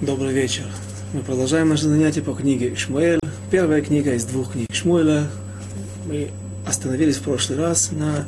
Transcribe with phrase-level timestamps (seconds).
[0.00, 0.64] Добрый вечер.
[1.12, 3.20] Мы продолжаем наше занятие по книге Шмуэль.
[3.50, 5.26] Первая книга из двух книг Шмуэля.
[6.06, 6.30] Мы
[6.66, 8.24] остановились в прошлый раз на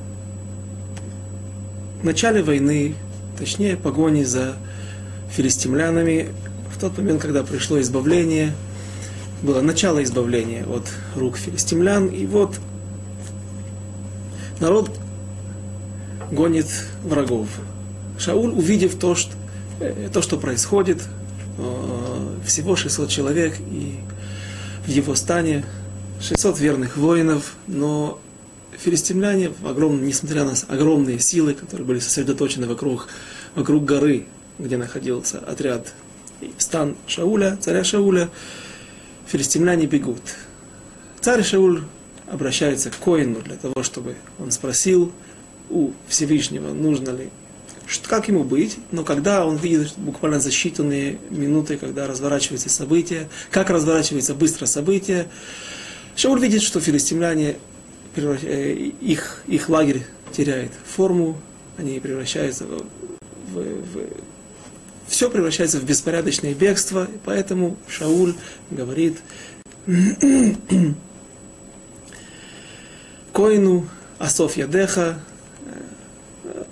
[2.02, 2.94] начале войны,
[3.38, 4.56] точнее погони за
[5.30, 6.28] филистимлянами.
[6.76, 8.52] В тот момент, когда пришло избавление,
[9.40, 10.86] было начало избавления от
[11.16, 12.08] рук филистимлян.
[12.08, 12.60] И вот
[14.60, 14.90] народ
[16.30, 16.66] гонит
[17.02, 17.48] врагов.
[18.18, 19.32] Шауль, увидев то, что,
[19.80, 20.98] э, то, что происходит,
[22.44, 23.96] всего 600 человек, и
[24.86, 25.64] в его стане
[26.20, 28.20] 600 верных воинов, но
[28.76, 33.08] филистимляне, в огромном, несмотря на огромные силы, которые были сосредоточены вокруг,
[33.54, 34.26] вокруг горы,
[34.58, 35.92] где находился отряд
[36.58, 38.30] стан Шауля, царя Шауля,
[39.26, 40.22] филистимляне бегут.
[41.20, 41.82] Царь Шауль
[42.26, 45.12] обращается к Коину для того, чтобы он спросил
[45.70, 47.30] у Всевышнего, нужно ли
[47.86, 53.28] что, как ему быть, но когда он видит буквально за считанные минуты, когда разворачиваются события,
[53.50, 55.28] как разворачивается быстро событие,
[56.14, 57.56] Шауль видит, что филистимляне,
[58.16, 61.40] э, их, их лагерь теряет форму,
[61.78, 62.84] они превращаются в,
[63.52, 64.08] в, в
[65.12, 68.34] все превращается в беспорядочное бегство, и поэтому Шауль
[68.70, 69.18] говорит
[73.32, 73.86] Коину,
[74.18, 75.18] Асоф Ядеха,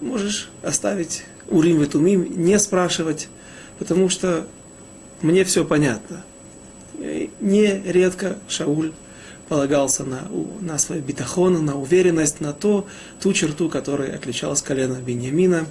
[0.01, 3.29] можешь оставить Урим и Тумим, не спрашивать,
[3.79, 4.47] потому что
[5.23, 6.25] мне все понятно.
[7.41, 8.93] Не редко Шауль
[9.49, 10.29] полагался на,
[10.61, 12.87] на свой битахон, на уверенность, на то,
[13.21, 15.67] ту черту, которая отличалась колено Беньямина.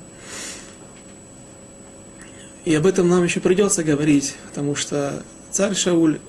[2.66, 6.19] И об этом нам еще придется говорить, потому что царь Шауль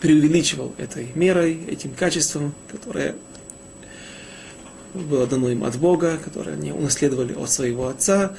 [0.00, 3.16] преувеличивал этой мерой, этим качеством, которое
[4.94, 8.34] было дано им от Бога, которое они унаследовали от своего отца.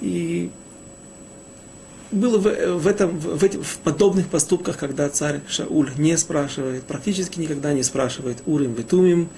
[0.00, 0.50] И
[2.10, 7.38] было в, в, этом, в, этих, в подобных поступках, когда царь Шауль не спрашивает, практически
[7.38, 9.28] никогда не спрашивает Урим Ветумим,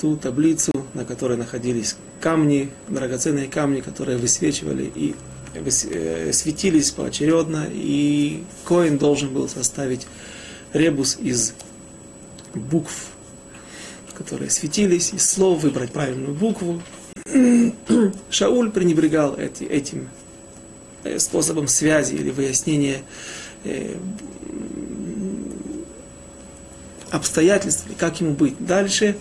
[0.00, 5.14] ту таблицу, на которой находились камни, драгоценные камни, которые высвечивали и
[5.54, 10.06] э, светились поочередно, и Коин должен был составить
[10.72, 11.54] ребус из
[12.54, 13.08] букв
[14.16, 16.82] которые светились, из слов выбрать правильную букву.
[18.30, 20.08] Шауль пренебрегал эти, этим
[21.04, 23.02] э, способом связи или выяснения
[23.64, 23.96] э,
[27.10, 29.16] обстоятельств, как ему быть дальше.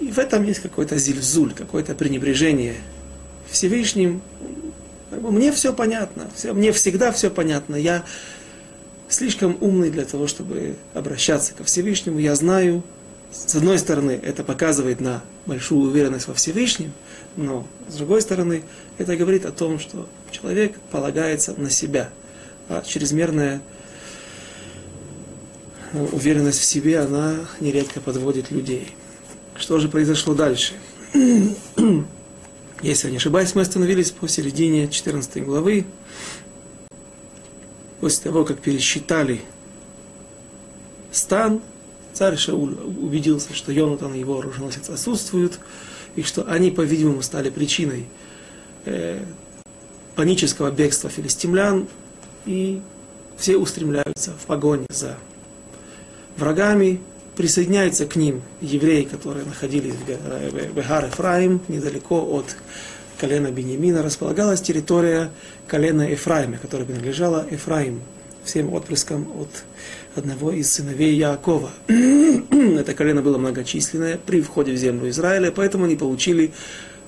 [0.00, 2.74] И в этом есть какой-то зильзуль, какое-то пренебрежение
[3.50, 4.22] Всевышним.
[5.10, 7.76] Мне все понятно, все, мне всегда все понятно.
[7.76, 8.04] Я
[9.08, 12.18] слишком умный для того, чтобы обращаться ко Всевышнему.
[12.18, 12.82] Я знаю,
[13.46, 16.92] с одной стороны, это показывает на большую уверенность во Всевышнем,
[17.36, 18.62] но с другой стороны,
[18.98, 22.10] это говорит о том, что человек полагается на себя,
[22.68, 23.60] а чрезмерная
[25.92, 28.92] ну, уверенность в себе, она нередко подводит людей.
[29.54, 30.74] Что же произошло дальше?
[32.82, 35.86] Если я не ошибаюсь, мы остановились посередине 14 главы,
[38.00, 39.40] после того, как пересчитали
[41.10, 41.62] стан,
[42.16, 45.58] Царь Шауль убедился, что Йонатан и его оруженосец отсутствуют,
[46.14, 48.06] и что они, по-видимому, стали причиной
[48.86, 49.20] э,
[50.14, 51.86] панического бегства филистимлян,
[52.46, 52.80] и
[53.36, 55.18] все устремляются в погоне за
[56.38, 57.02] врагами,
[57.36, 62.56] присоединяются к ним евреи, которые находились в Бегар Эфраим, недалеко от
[63.20, 65.30] колена Бенемина, располагалась территория
[65.66, 68.00] колена Ефраима, которая принадлежала Ефраиму,
[68.46, 69.48] всем отпрыскам от
[70.14, 71.70] одного из сыновей Яакова.
[71.88, 76.52] Это колено было многочисленное при входе в землю Израиля, поэтому они получили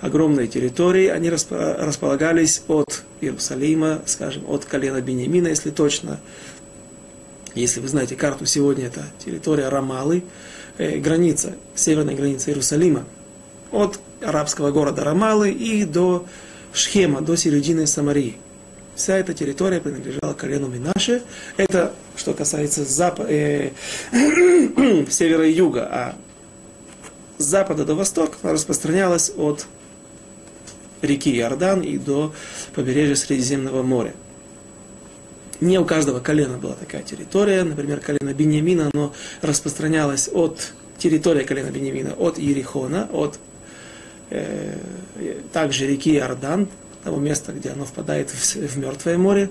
[0.01, 6.21] огромные территории, они располагались от Иерусалима, скажем, от колена Бениамина, если точно.
[7.55, 10.23] Если вы знаете карту, сегодня это территория Рамалы,
[10.77, 13.05] э, граница, северная граница Иерусалима,
[13.73, 16.27] от арабского города Рамалы и до
[16.73, 18.37] Шхема, до середины Самарии.
[18.99, 21.23] Вся эта территория принадлежала колену Минаше.
[21.57, 23.71] Это что касается запа, э,
[25.09, 26.17] севера и юга, а
[27.39, 29.69] с запада до востока распространялась от
[31.01, 32.35] реки Иордан и до
[32.75, 34.15] побережья Средиземного моря.
[35.61, 37.63] Не у каждого колена была такая территория.
[37.63, 43.39] Например, колено Беньямина, оно распространялось от территории колена Беньямина, от Ерихона, от
[44.31, 44.77] э,
[45.53, 46.69] также реки Иордан,
[47.05, 49.51] того места, где оно впадает в, в Мертвое море,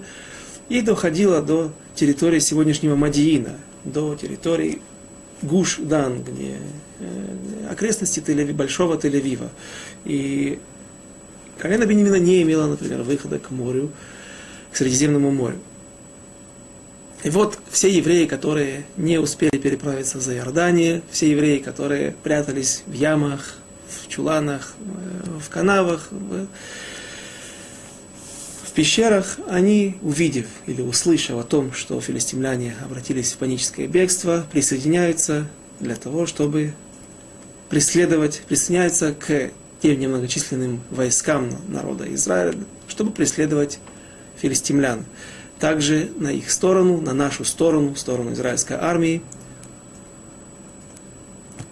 [0.69, 4.81] и доходило до территории сегодняшнего Мадиина, до территории
[5.41, 6.57] Гуш-Дан, где
[6.99, 9.49] э, окрестности Тель Большого Тель-Авива.
[10.05, 10.59] И
[11.57, 13.91] колено Бенемина не имело, например, выхода к морю,
[14.71, 15.59] к Средиземному морю.
[17.23, 22.93] И вот все евреи, которые не успели переправиться за Иордание, все евреи, которые прятались в
[22.93, 23.55] ямах,
[23.89, 26.09] в чуланах, э, в канавах,
[28.77, 35.47] пещерах, они, увидев или услышав о том, что филистимляне обратились в паническое бегство, присоединяются
[35.79, 36.75] для того, чтобы
[37.69, 39.49] преследовать, присоединяются к
[39.81, 42.53] тем немногочисленным войскам народа Израиля,
[42.87, 43.79] чтобы преследовать
[44.39, 45.05] филистимлян
[45.57, 49.23] также на их сторону, на нашу сторону, сторону израильской армии,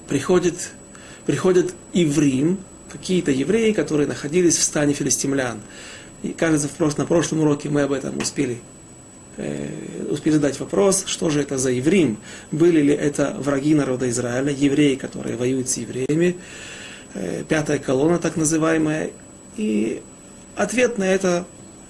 [0.08, 0.72] приходит,
[1.28, 2.58] приходят иврим,
[2.92, 5.60] какие-то евреи, которые находились в стане филистимлян.
[6.26, 8.58] И кажется, в на прошлом уроке мы об этом успели,
[9.38, 9.70] э,
[10.10, 12.18] успели задать вопрос, что же это за еврим?
[12.52, 16.38] Были ли это враги народа Израиля, евреи, которые воюют с евреями,
[17.14, 19.12] э, пятая колонна так называемая.
[19.56, 20.02] И
[20.56, 21.46] ответ на это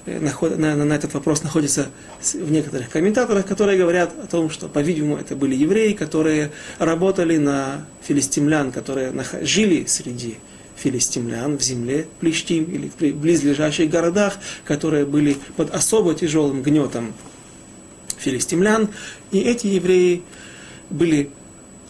[0.06, 1.88] на, на, на этот вопрос находится
[2.22, 7.86] в некоторых комментаторах, которые говорят о том, что, по-видимому, это были евреи, которые работали на
[8.04, 10.40] филистимлян, которые жили среди
[10.76, 17.14] филистимлян в земле Плештим или в близлежащих городах, которые были под особо тяжелым гнетом
[18.18, 18.90] филистимлян.
[19.32, 20.24] И эти евреи
[20.90, 21.30] были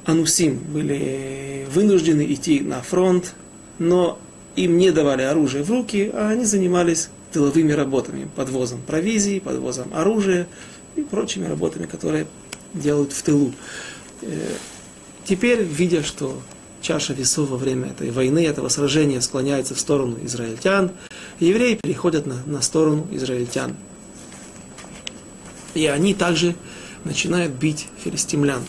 [0.06, 3.34] анусим, были вынуждены идти на фронт,
[3.80, 4.20] но
[4.56, 10.48] им не давали оружие в руки, а они занимались тыловыми работами, подвозом провизии, подвозом оружия
[10.96, 12.28] и прочими работами, которые
[12.74, 13.52] делают в тылу.
[14.22, 14.28] Э,
[15.26, 16.42] теперь, видя, что
[16.86, 20.92] чаша весов во время этой войны, этого сражения склоняется в сторону израильтян,
[21.40, 23.76] евреи переходят на, на сторону израильтян.
[25.74, 26.56] И они также
[27.04, 28.62] начинают бить филистимлян.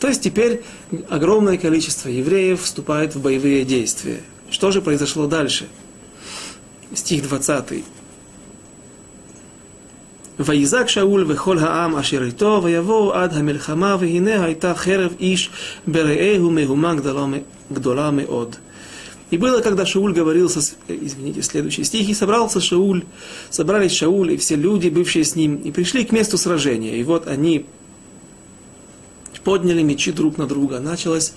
[0.00, 0.62] То есть теперь
[1.08, 4.20] огромное количество евреев вступает в боевые действия.
[4.50, 5.66] Что же произошло дальше?
[6.94, 7.84] Стих 20.
[10.39, 15.49] ויזעק שאול וכל העם אשר איתו, ויבואו עד המלחמה, והנה הייתה חרב איש
[15.87, 16.93] ברעהו מהומה
[17.73, 18.55] גדולה מאוד.
[19.29, 23.03] И было, когда Шауль говорил, со, извините, следующий стих, и собрался Шауль,
[23.49, 26.95] собрались Шауль и все люди, бывшие с ним, и пришли к месту сражения.
[26.95, 27.65] И вот они
[29.43, 30.79] подняли мечи друг на друга.
[30.79, 31.33] Началась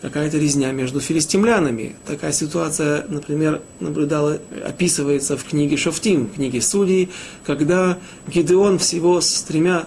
[0.00, 1.96] какая-то резня между филистимлянами.
[2.06, 7.10] Такая ситуация, например, наблюдала, описывается в книге Шофтим, книге Судей,
[7.44, 7.98] когда
[8.28, 9.86] Гидеон всего с тремя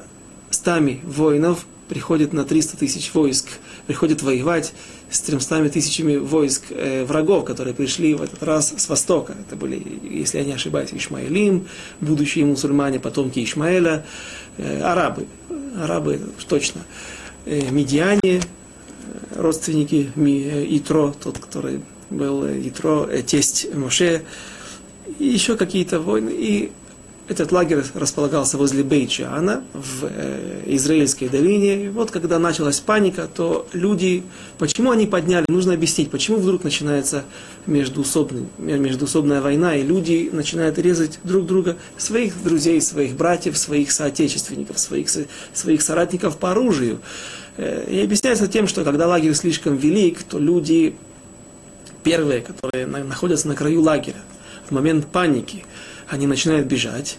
[0.49, 3.47] стами воинов приходит на 300 тысяч войск,
[3.85, 4.73] приходит воевать
[5.09, 9.35] с тремстами тысячами войск э, врагов, которые пришли в этот раз с востока.
[9.45, 11.67] Это были, если я не ошибаюсь, Ишмаэлим,
[11.99, 14.05] будущие мусульмане, потомки Ишмаэля,
[14.57, 15.27] э, арабы,
[15.81, 16.81] арабы точно,
[17.45, 18.41] э, медиане,
[19.35, 24.23] родственники Итро, тот, который был Итро, э, тесть Моше,
[25.19, 26.31] и еще какие-то войны.
[26.33, 26.71] И
[27.31, 31.85] этот лагерь располагался возле Бейчана, в э, Израильской долине.
[31.85, 34.23] И вот когда началась паника, то люди,
[34.57, 37.23] почему они подняли, нужно объяснить, почему вдруг начинается
[37.67, 44.77] междуусобный, междуусобная война, и люди начинают резать друг друга, своих друзей, своих братьев, своих соотечественников,
[44.77, 45.07] своих,
[45.53, 46.99] своих соратников по оружию.
[47.57, 50.95] Э, и объясняется тем, что когда лагерь слишком велик, то люди,
[52.03, 54.21] первые, которые находятся на краю лагеря,
[54.67, 55.65] в момент паники,
[56.07, 57.17] они начинают бежать,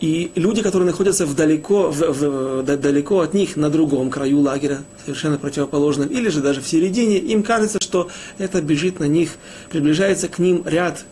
[0.00, 5.38] и люди, которые находятся вдалеко, в, в, далеко от них, на другом краю лагеря, совершенно
[5.38, 9.30] противоположном, или же даже в середине, им кажется, что это бежит на них,
[9.70, 11.04] приближается к ним ряд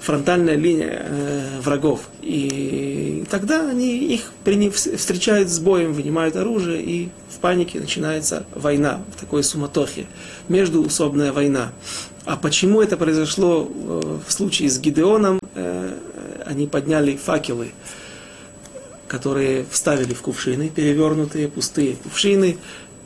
[0.00, 2.08] фронтальная линия э, врагов.
[2.22, 4.32] И тогда они их
[4.74, 10.06] встречают с боем, вынимают оружие, и в панике начинается война, в такой суматохе,
[10.48, 11.72] междуусобная война.
[12.24, 15.40] А почему это произошло э, в случае с Гидеоном?
[15.54, 15.98] Э,
[16.46, 17.72] они подняли факелы,
[19.08, 22.58] которые вставили в кувшины, перевернутые, пустые кувшины,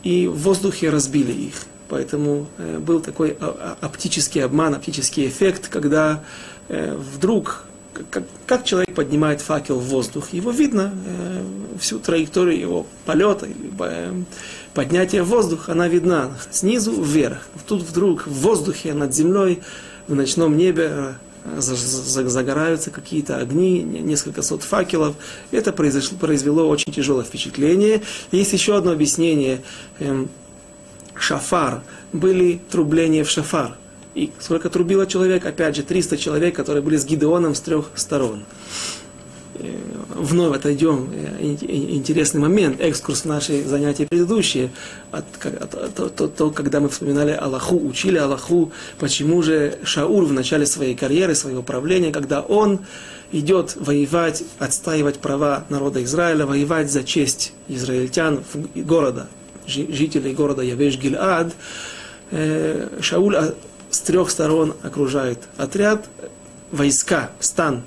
[0.02, 1.54] и в воздухе разбили их.
[1.88, 6.24] Поэтому э, был такой а, а, оптический обман, оптический эффект, когда
[6.66, 7.64] вдруг,
[8.10, 11.44] как, как человек поднимает факел в воздух, его видно, э,
[11.78, 14.12] всю траекторию его полета, либо э,
[14.74, 17.46] поднятия в воздух, она видна снизу вверх.
[17.66, 19.62] Тут вдруг в воздухе над землей,
[20.08, 21.14] в ночном небе
[21.58, 25.14] загораются какие-то огни, несколько сот факелов.
[25.50, 28.02] Это произошло, произвело очень тяжелое впечатление.
[28.32, 29.60] Есть еще одно объяснение.
[29.98, 30.30] Эм,
[31.14, 31.82] шафар.
[32.12, 33.76] Были трубления в шафар.
[34.14, 35.44] И сколько трубило человек?
[35.44, 38.44] Опять же, 300 человек, которые были с Гидеоном с трех сторон.
[39.56, 39.72] э,
[40.08, 44.70] вновь отойдем, э, интересный момент, экскурс в наши занятия предыдущие,
[45.12, 50.32] от, от, от, то, то, когда мы вспоминали Аллаху, учили Аллаху, почему же Шаур в
[50.32, 52.80] начале своей карьеры, своего правления, когда он
[53.32, 58.42] идет воевать, отстаивать права народа Израиля, воевать за честь израильтян
[58.74, 59.28] города,
[59.66, 61.52] жителей города Явеш-Гильад,
[62.30, 63.36] э, Шауль
[63.94, 66.08] с трех сторон окружает отряд,
[66.72, 67.82] войска, стан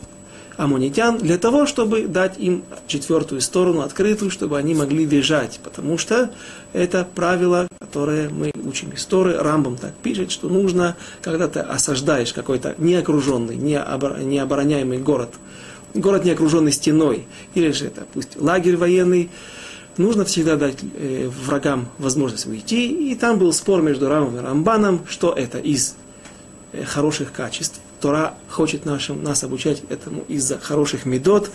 [0.56, 5.60] амунитян, для того, чтобы дать им четвертую сторону открытую, чтобы они могли бежать.
[5.62, 6.32] Потому что
[6.72, 9.34] это правило, которое мы учим истории.
[9.36, 15.34] Рамбам так пишет, что нужно, когда ты осаждаешь какой-то неокруженный, необороняемый город,
[15.94, 19.30] город не окруженный стеной, или же это пусть лагерь военный,
[19.98, 23.12] нужно всегда дать э, врагам возможность уйти.
[23.12, 25.96] И там был спор между Рамом и Рамбаном, что это из
[26.74, 27.80] э, хороших качеств.
[28.02, 31.50] Тора хочет нашим, нас обучать этому из-за хороших медот,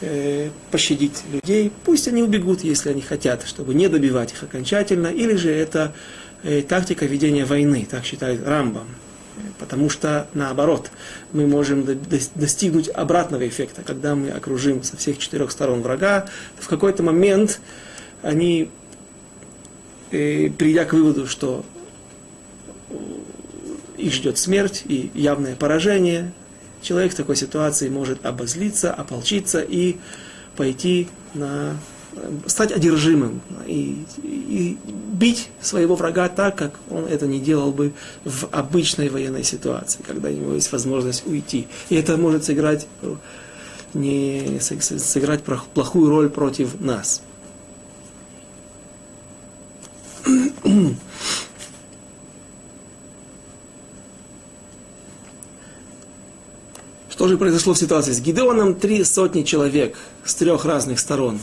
[0.00, 1.72] э, пощадить людей.
[1.84, 5.08] Пусть они убегут, если они хотят, чтобы не добивать их окончательно.
[5.08, 5.92] Или же это
[6.42, 8.86] э, тактика ведения войны, так считает Рамбам.
[9.58, 10.90] Потому что, наоборот,
[11.32, 11.86] мы можем
[12.34, 13.82] достигнуть обратного эффекта.
[13.82, 16.26] Когда мы окружим со всех четырех сторон врага,
[16.58, 17.60] в какой-то момент
[18.22, 18.70] они,
[20.10, 21.64] э, придя к выводу, что
[23.96, 26.32] их ждет смерть и явное поражение,
[26.82, 29.96] человек в такой ситуации может обозлиться, ополчиться и
[30.56, 31.76] пойти на
[32.46, 34.78] стать одержимым и, и
[35.20, 37.92] бить своего врага так, как он это не делал бы
[38.24, 41.68] в обычной военной ситуации, когда у него есть возможность уйти.
[41.90, 42.88] И это может сыграть,
[43.92, 47.22] не, сыграть плохую роль против нас.
[57.10, 58.74] Что же произошло в ситуации с Гидеоном?
[58.74, 61.38] Три сотни человек с трех разных сторон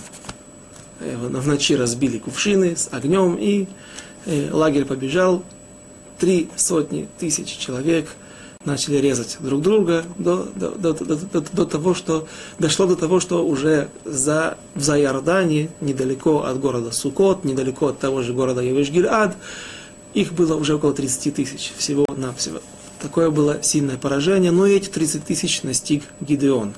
[1.00, 3.68] в ночи разбили кувшины с огнем, и
[4.26, 5.44] э, лагерь побежал.
[6.18, 8.08] Три сотни тысяч человек
[8.66, 12.28] начали резать друг друга до, до, до, до, до, до того, что
[12.60, 18.24] дошло до того, что уже за, в Зайордане, недалеко от города Сукот, недалеко от того
[18.24, 19.36] же города Явеш-Гильад,
[20.14, 22.60] их было уже около 30 тысяч всего-навсего.
[23.00, 26.74] Такое было сильное поражение, но эти 30 тысяч настиг Гидеон.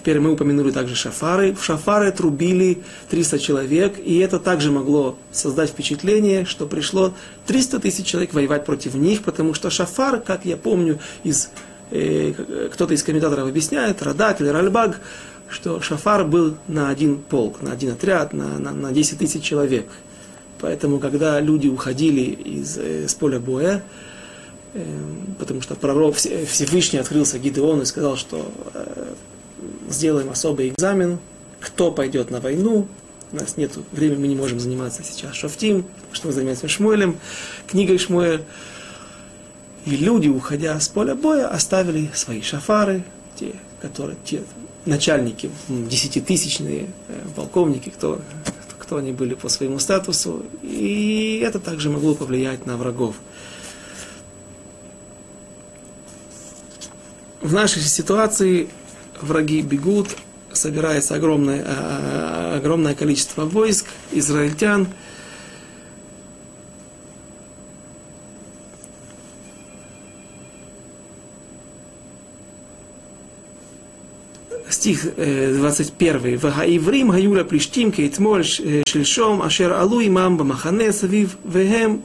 [0.00, 1.52] Теперь мы упомянули также шафары.
[1.52, 2.78] В шафары трубили
[3.10, 7.12] 300 человек, и это также могло создать впечатление, что пришло
[7.46, 11.50] 300 тысяч человек воевать против них, потому что шафар, как я помню, из,
[11.90, 12.32] э,
[12.72, 15.02] кто-то из комментаторов объясняет, Радак или Ральбаг,
[15.50, 19.86] что шафар был на один полк, на один отряд, на, на, на 10 тысяч человек.
[20.62, 23.82] Поэтому, когда люди уходили из, э, с поля боя,
[24.72, 24.82] э,
[25.38, 29.14] потому что пророк Всевышний открылся Гидеону и сказал, что э,
[29.88, 31.18] сделаем особый экзамен,
[31.60, 32.88] кто пойдет на войну.
[33.32, 37.18] У нас нет времени, мы не можем заниматься сейчас шофтим, что мы занимаемся Шмуэлем,
[37.66, 38.44] книгой Шмуэль.
[39.86, 43.04] И люди, уходя с поля боя, оставили свои шафары,
[43.36, 44.42] те, которые, те
[44.84, 48.20] начальники, десятитысячные э, полковники, кто,
[48.78, 50.44] кто они были по своему статусу.
[50.62, 53.16] И это также могло повлиять на врагов.
[57.40, 58.68] В нашей ситуации
[59.22, 60.08] враги бегут,
[60.52, 64.88] собирается огромное, э, огромное количество войск, израильтян.
[74.68, 76.38] Стих э, 21.
[76.38, 82.04] «Вагаиврим гаюля плештим кейтмоль э, шельшом ашер алуй мам бамахане савив вегем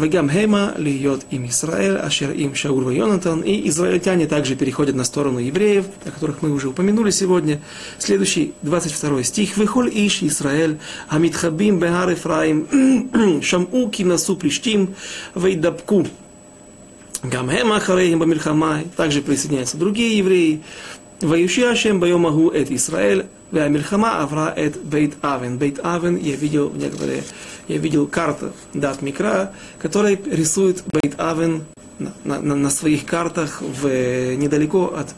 [0.00, 3.42] Вегам Хема льет им Израиль, Ашер им Шаур Йонатан.
[3.42, 7.60] И израильтяне также переходят на сторону евреев, о которых мы уже упомянули сегодня.
[7.98, 9.56] Следующий, 22 стих.
[9.58, 10.78] Вехоль иш Израиль,
[11.08, 14.94] Амитхабим Бехар Ефраим, Шаму Кинасу Плештим,
[15.34, 16.06] Вейдабку.
[17.22, 18.86] Гамхема Хареем Бамильхамай.
[18.96, 20.62] Также присоединяются другие евреи.
[21.20, 25.58] Ваюши Ашем Байомагу Эт Израиль, Веамильхама Авра Эт Бейт Авен.
[25.58, 27.24] Бейт Авен я видел некоторые
[27.70, 31.64] я видел карту Дат Микра, которая рисует Бейт Авен
[31.98, 35.14] на, на, на своих картах в, недалеко от,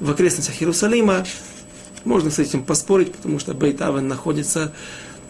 [0.00, 1.24] в окрестностях Иерусалима.
[2.04, 4.72] Можно с этим поспорить, потому что Бейт Авен находится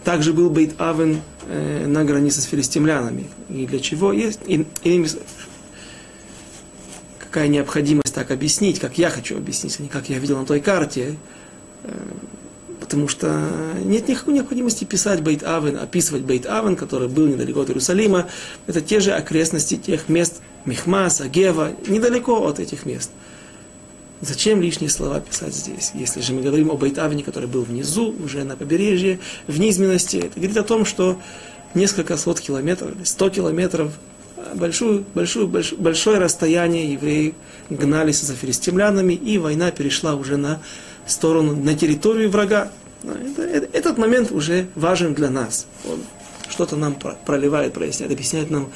[0.03, 3.27] также был Бейт Авен э, на границе с филистимлянами.
[3.49, 4.41] И для чего есть?
[4.45, 5.05] И, и,
[7.19, 10.59] какая необходимость так объяснить, как я хочу объяснить, а не как я видел на той
[10.59, 11.15] карте.
[11.83, 11.93] Э,
[12.93, 13.49] потому что
[13.83, 18.27] нет никакой необходимости писать Бейт-Авен, описывать Бейт-Авен, который был недалеко от Иерусалима.
[18.67, 23.09] Это те же окрестности тех мест Мехмас, Агева, недалеко от этих мест.
[24.21, 25.89] Зачем лишние слова писать здесь?
[25.95, 30.35] Если же мы говорим об Айтавине, который был внизу, уже на побережье, в низменности, это
[30.35, 31.19] говорит о том, что
[31.73, 33.91] несколько сот километров или сто километров,
[34.53, 37.33] большую, большую, большое, большое расстояние евреи
[37.71, 40.61] гнались за филистимлянами, и война перешла уже на
[41.05, 42.71] сторону, на территорию врага.
[43.72, 45.66] Этот момент уже важен для нас.
[45.88, 46.00] Он
[46.48, 46.96] что-то нам
[47.26, 48.70] проливает, проясняет, объясняет нам,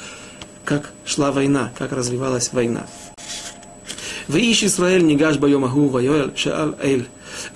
[0.65, 2.85] как шла война, как развивалась война.
[4.29, 7.01] ואיש ישראל ניגש ביום ההוא ויואל שאל אל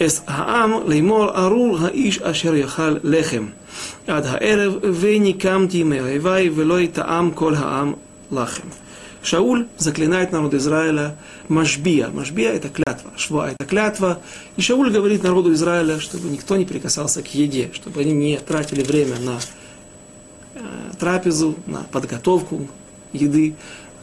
[0.01, 3.46] אס העם לאמור ארור האיש אשר יאכל לחם
[4.08, 7.94] עד הערב וניקמתי מאויבי ולא יטעם כל העם
[8.32, 8.67] לחם.
[9.23, 11.17] Шауль заклинает народ Израиля
[11.49, 12.09] Машбия.
[12.09, 14.21] Машбия это клятва, Шва это клятва.
[14.57, 18.83] И Шауль говорит народу Израиля, чтобы никто не прикасался к еде, чтобы они не тратили
[18.83, 19.38] время на
[20.55, 20.61] э,
[20.99, 22.67] трапезу, на подготовку
[23.12, 23.55] еды,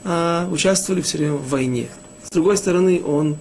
[0.06, 1.90] а участвовали все время в войне.
[2.24, 3.38] С другой стороны, он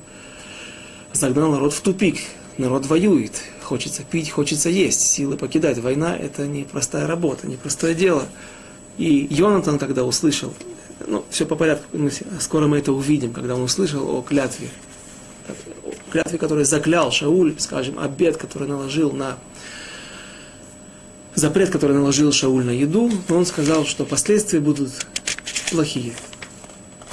[1.13, 2.19] загнал народ в тупик.
[2.57, 5.79] Народ воюет, хочется пить, хочется есть, силы покидать.
[5.79, 8.27] Война– это не простая работа, не простое дело.
[8.97, 10.53] И Йонатан, когда услышал
[11.07, 11.87] ну, все по порядку,
[12.41, 14.69] скоро мы это увидим, когда он услышал о клятве,
[15.49, 19.39] о клятве, которую заклял Шауль, скажем, обед, который наложил на
[21.35, 24.91] запрет, который наложил Шауль на еду, но он сказал, что последствия будут
[25.71, 26.15] плохие.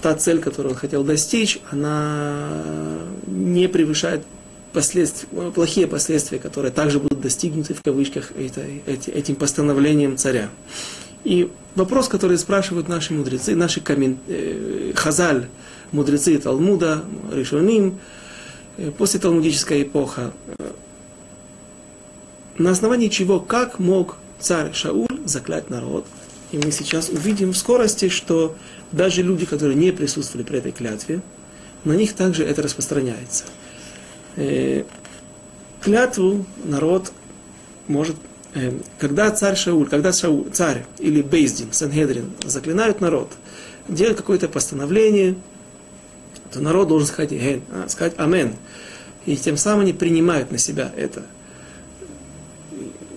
[0.02, 2.50] Та цель, которую он хотел достичь, она
[3.28, 4.24] не превышает
[4.74, 10.50] последствия, плохие последствия, которые также будут достигнуты в кавычках этим постановлением царя.
[11.26, 14.20] И вопрос, который спрашивают наши мудрецы, наши коммен...
[14.28, 15.48] э, хазаль,
[15.92, 18.00] мудрецы Талмуда, Ришоним,
[18.78, 20.72] э, после талмудическая эпоха, э,
[22.60, 26.06] на основании чего, как мог царь Шауль заклять народ.
[26.52, 28.56] И мы сейчас увидим в скорости, что
[28.92, 31.22] даже люди, которые не присутствовали при этой клятве,
[31.84, 33.46] на них также это распространяется.
[34.36, 34.84] Э,
[35.82, 37.12] клятву народ
[37.88, 38.16] может
[39.00, 43.32] когда царь Шауль, когда Шауль, царь или Бейздин, Сангедрин заклинают народ,
[43.88, 45.36] делают какое-то постановление,
[46.52, 48.56] то народ должен сказать, а, сказать Амен.
[49.26, 51.24] И тем самым они принимают на себя это.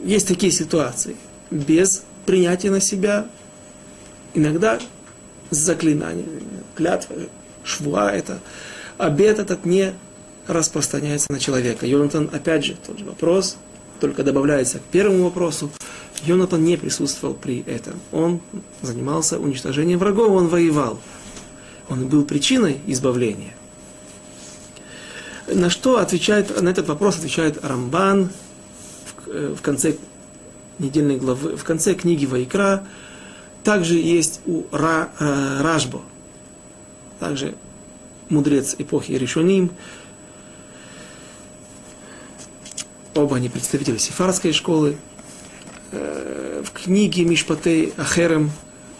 [0.05, 1.17] Есть такие ситуации.
[1.51, 3.27] Без принятия на себя
[4.35, 4.79] иногда
[5.51, 6.27] заклинание,
[6.75, 7.17] клятва,
[7.63, 8.41] швуа это,
[8.97, 9.95] обед этот не
[10.47, 11.87] распространяется на человека.
[11.87, 13.57] Йонатан, опять же, тот же вопрос,
[14.01, 15.71] только добавляется к первому вопросу,
[16.25, 17.95] Йонатан не присутствовал при этом.
[18.13, 18.41] Он
[18.83, 20.99] занимался уничтожением врагов, он воевал.
[21.89, 23.55] Он был причиной избавления.
[25.47, 28.31] На что отвечает, на этот вопрос отвечает Рамбан
[29.07, 29.97] в, э, в конце
[30.79, 32.87] недельной главы, в конце книги Вайкра.
[33.65, 36.03] Также есть у Ра, э, Ражбо,
[37.19, 37.55] также
[38.29, 39.71] мудрец эпохи Решоним,
[43.19, 44.97] Оба они представители сефардской школы.
[45.91, 48.53] Э, в книге Мишпатей Ахерем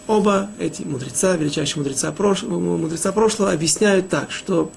[0.07, 2.43] оба эти мудреца, величайшие мудреца, прош...
[2.43, 4.73] мудреца прошлого, объясняют так, что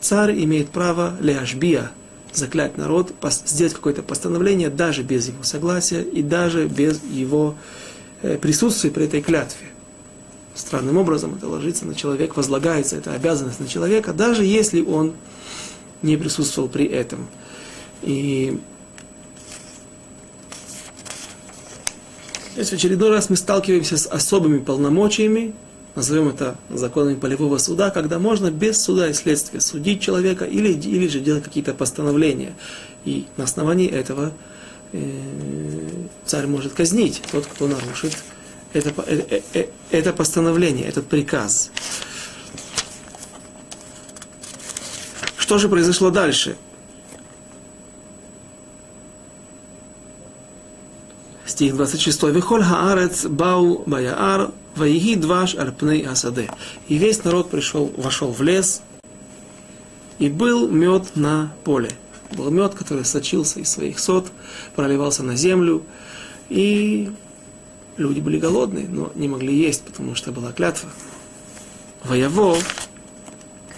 [0.00, 1.90] царь имеет право леашбия,
[2.32, 3.12] заклять народ,
[3.44, 7.56] сделать какое-то постановление даже без его согласия и даже без его
[8.22, 9.66] э, присутствия при этой клятве.
[10.54, 15.12] Странным образом это ложится на человека, возлагается эта обязанность на человека, даже если он
[16.00, 17.26] не присутствовал при этом.
[18.00, 18.58] И
[22.58, 25.54] Здесь в очередной раз мы сталкиваемся с особыми полномочиями,
[25.94, 31.06] назовем это законами полевого суда, когда можно без суда и следствия судить человека или, или
[31.06, 32.56] же делать какие-то постановления.
[33.04, 34.32] И на основании этого
[34.92, 34.98] э,
[36.26, 38.16] царь может казнить тот, кто нарушит
[38.72, 41.70] это, э, э, это постановление, этот приказ.
[45.36, 46.56] Что же произошло дальше?
[51.57, 52.23] стих 26.
[52.23, 56.49] «Вихоль хаарец бау баяар, ваиги дваш арпней асаде».
[56.87, 58.81] И весь народ пришел, вошел в лес,
[60.19, 61.91] и был мед на поле.
[62.31, 64.27] Был мед, который сочился из своих сот,
[64.75, 65.83] проливался на землю,
[66.49, 67.11] и
[67.97, 70.89] люди были голодные, но не могли есть, потому что была клятва.
[72.03, 72.57] Вояво,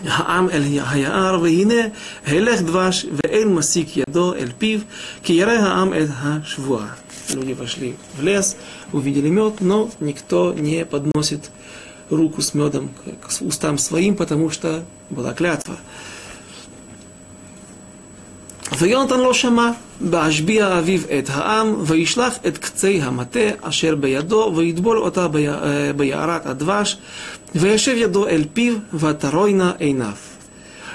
[0.04, 1.82] העם אל היער, והנה
[2.28, 4.80] הלך דבש ואין מסיק ידו אל פיו,
[5.24, 6.88] כי ירא העם את השבועה
[7.35, 8.57] Люди вошли в лес,
[8.93, 11.51] увидели мед, но никто не подносит
[12.11, 12.91] руку с медом
[13.21, 15.77] к устам своим, потому что была клятва.
[18.79, 25.29] ויונתן לא שמע, בהשביע האביב את העם, וישלח את קצי המטה אשר בידו, ויטבול אותה
[25.97, 26.99] ביערת הדבש,
[27.55, 30.13] וישב ידו אל פיו, ותרוינה עיניו.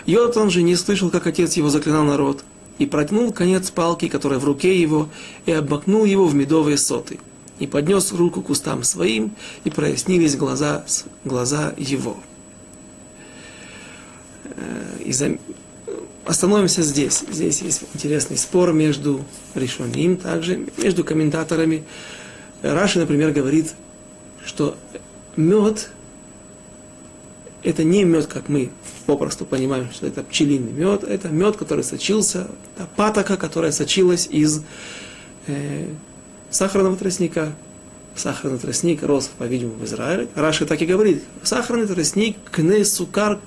[0.08, 2.44] Йонатан же не слышал, как отец его заклинал народ,
[2.78, 5.10] и протянул конец палки, которая в руке его,
[5.46, 7.20] и обмакнул его в медовые соты,
[7.60, 10.84] и поднес руку к устам своим, и прояснились глаза,
[11.24, 12.18] глаза его.
[14.46, 15.38] Э, и за...
[16.26, 17.24] Остановимся здесь.
[17.30, 21.84] Здесь есть интересный спор между решением, также между комментаторами.
[22.64, 23.76] Раши, например, говорит,
[24.44, 24.76] что
[25.36, 25.92] мед
[27.66, 28.70] это не мед, как мы
[29.06, 34.64] попросту понимаем, что это пчелиный мед, это мед, который сочился, это патока, которая сочилась из
[35.48, 35.88] э,
[36.50, 37.54] сахарного тростника.
[38.16, 40.30] Сахарный тростник рос, по-видимому, в Израиле.
[40.36, 43.40] Раши так и говорит, сахарный тростник кне сукар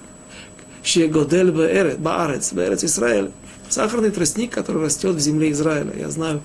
[0.84, 1.50] щегодель
[1.96, 3.30] баарец, баарец Израиль.
[3.70, 5.92] Сахарный тростник, который растет в земле Израиля.
[5.96, 6.42] Я знаю,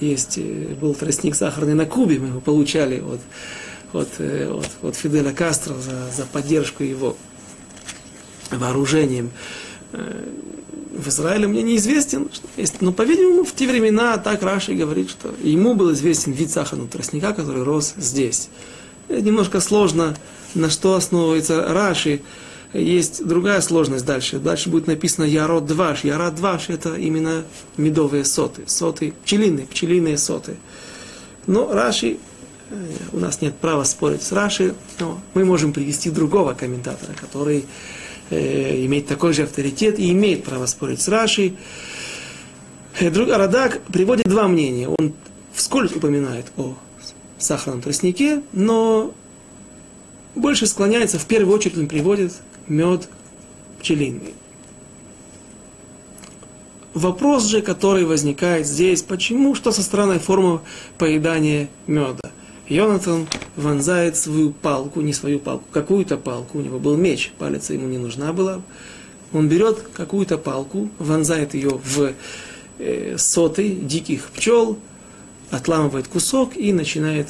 [0.00, 3.20] есть, э, был тростник сахарный на Кубе, мы его получали от,
[3.92, 7.16] от, э, от, от Фиделя Кастро за, за поддержку его
[8.52, 9.30] вооружением.
[9.92, 10.24] Э,
[10.96, 12.28] в Израиле мне неизвестен,
[12.80, 17.32] но, по-видимому, в те времена так Раши говорит, что ему был известен вид сахарного тростника,
[17.34, 18.48] который рос здесь.
[19.08, 20.16] Это немножко сложно,
[20.54, 22.22] на что основывается Раши.
[22.72, 24.38] Есть другая сложность дальше.
[24.38, 26.04] Дальше будет написано Ярод Дваш.
[26.04, 27.44] Ярод Дваш это именно
[27.76, 28.62] медовые соты.
[28.66, 30.56] Соты, пчелиные, пчелиные соты.
[31.46, 32.16] Но Раши,
[32.70, 37.66] э, у нас нет права спорить с Раши, но мы можем привести другого комментатора, который
[38.30, 41.56] э, имеет такой же авторитет и имеет право спорить с Рашей.
[42.98, 44.88] Э, друг Радак приводит два мнения.
[44.88, 45.14] Он
[45.52, 46.76] вскользь упоминает о
[47.38, 49.12] сахарном тростнике, но
[50.34, 52.32] больше склоняется, в первую очередь он приводит
[52.68, 53.08] мед
[53.80, 54.34] пчелиный.
[56.94, 60.60] Вопрос же, который возникает здесь, почему, что со странной формой
[60.96, 62.30] поедания меда?
[62.68, 67.86] Йонатан вонзает свою палку, не свою палку, какую-то палку, у него был меч, палец ему
[67.86, 68.60] не нужна была.
[69.32, 72.12] Он берет какую-то палку, вонзает ее в
[72.78, 74.78] э, соты диких пчел,
[75.50, 77.28] отламывает кусок и начинает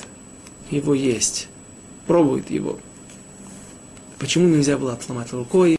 [0.70, 1.48] его есть,
[2.06, 2.78] пробует его.
[4.18, 5.76] Почему нельзя было отломать рукой,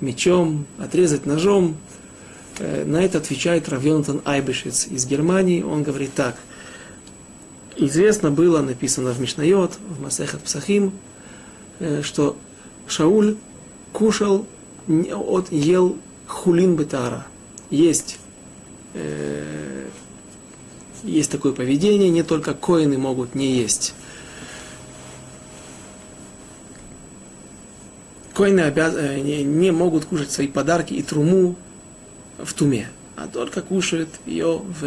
[0.00, 1.76] мечом, отрезать ножом?
[2.58, 5.62] Э, на это отвечает Равьонатан Айбешец из Германии.
[5.62, 6.36] Он говорит так.
[7.82, 10.92] Известно было, написано в Мишнайот, в Масехат Псахим,
[11.78, 12.36] э, что
[12.86, 13.38] Шауль
[13.94, 14.44] кушал,
[14.86, 17.26] от, ел хулин бетара.
[17.70, 18.18] Есть,
[18.92, 19.86] э,
[21.02, 23.94] есть такое поведение, не только коины могут не есть
[28.34, 28.94] коины обяз...
[28.94, 31.56] Э, не, не могут кушать свои подарки и труму
[32.38, 34.86] в туме, а только кушают ее в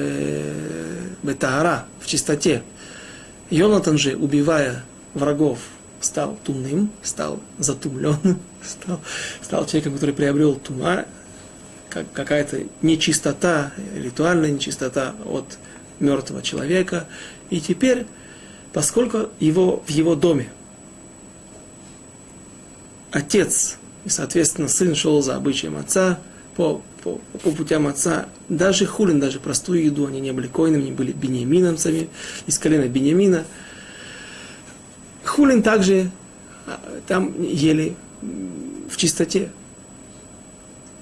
[1.21, 2.63] бетаара, в чистоте.
[3.53, 5.59] Йонатан же, убивая врагов,
[6.01, 8.99] стал тумным, стал затумленным, стал,
[9.43, 11.05] стал человеком, который приобрел тума,
[11.89, 15.59] как, какая-то нечистота, ритуальная нечистота от
[15.99, 17.07] мертвого человека.
[17.51, 18.07] И теперь,
[18.73, 20.49] поскольку его, в его доме
[23.11, 26.19] отец, и, соответственно, сын шел за обычаем отца,
[26.55, 30.91] по, по, по путям отца, даже хулин, даже простую еду, они не были коинами, они
[30.91, 32.09] были бенеминовцами,
[32.47, 33.43] из колена Бенемина.
[35.25, 36.09] Хулин также
[36.65, 39.51] а, там ели в чистоте.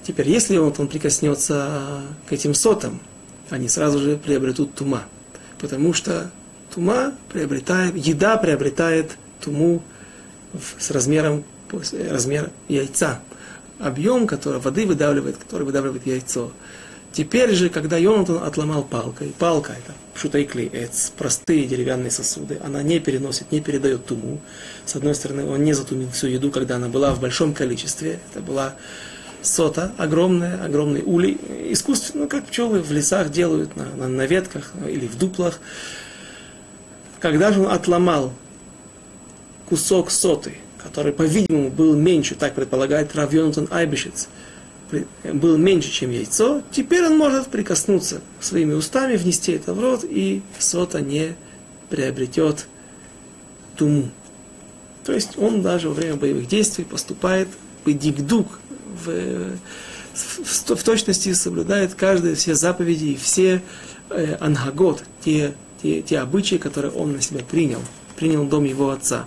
[0.04, 3.00] Теперь, если он, он прикоснется к этим сотам,
[3.50, 5.04] они сразу же приобретут тума.
[5.60, 6.32] Потому что
[6.74, 9.84] тума приобретает, еда приобретает туму
[10.80, 11.44] с размером
[12.10, 13.22] размер яйца.
[13.82, 16.52] Объем, который воды выдавливает, который выдавливает яйцо.
[17.12, 23.00] Теперь же, когда Йонатан отломал палкой, палка это шутайкли, это простые деревянные сосуды, она не
[23.00, 24.40] переносит, не передает туму.
[24.86, 28.20] С одной стороны, он не затумил всю еду, когда она была в большом количестве.
[28.32, 28.76] Это была
[29.42, 31.38] сота, огромная, огромный улей,
[31.70, 35.60] искусственно, как пчелы в лесах делают, на, на, на ветках или в дуплах.
[37.20, 38.34] Когда же он отломал
[39.68, 44.28] кусок соты, который, по-видимому, был меньше, так предполагает Рав Йонатан Айбешец,
[45.24, 50.42] был меньше, чем яйцо, теперь он может прикоснуться своими устами, внести это в рот, и
[50.60, 51.36] сота не
[51.90, 52.68] приобретет
[53.78, 54.10] туму.
[55.06, 57.48] То есть он даже во время боевых действий поступает
[57.86, 58.60] дикдук,
[59.06, 59.58] в,
[60.14, 63.62] в, в точности соблюдает каждые все заповеди и все
[64.10, 67.82] э, ангагот, те, те, те обычаи, которые он на себя принял,
[68.16, 69.26] принял дом его отца.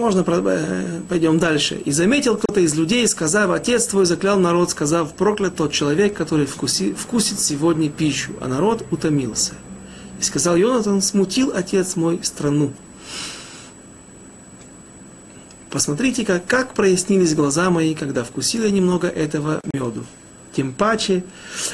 [0.00, 1.74] Можно, э, пойдем дальше.
[1.84, 6.46] И заметил кто-то из людей, сказав, отец твой заклял народ, сказав, проклят тот человек, который
[6.46, 9.52] вкуси, вкусит сегодня пищу, а народ утомился.
[10.18, 12.72] И сказал Йонатан, смутил отец мой страну.
[15.70, 20.06] посмотрите-ка, как прояснились глаза мои, когда вкусила немного этого меду.
[20.56, 21.24] Тем паче,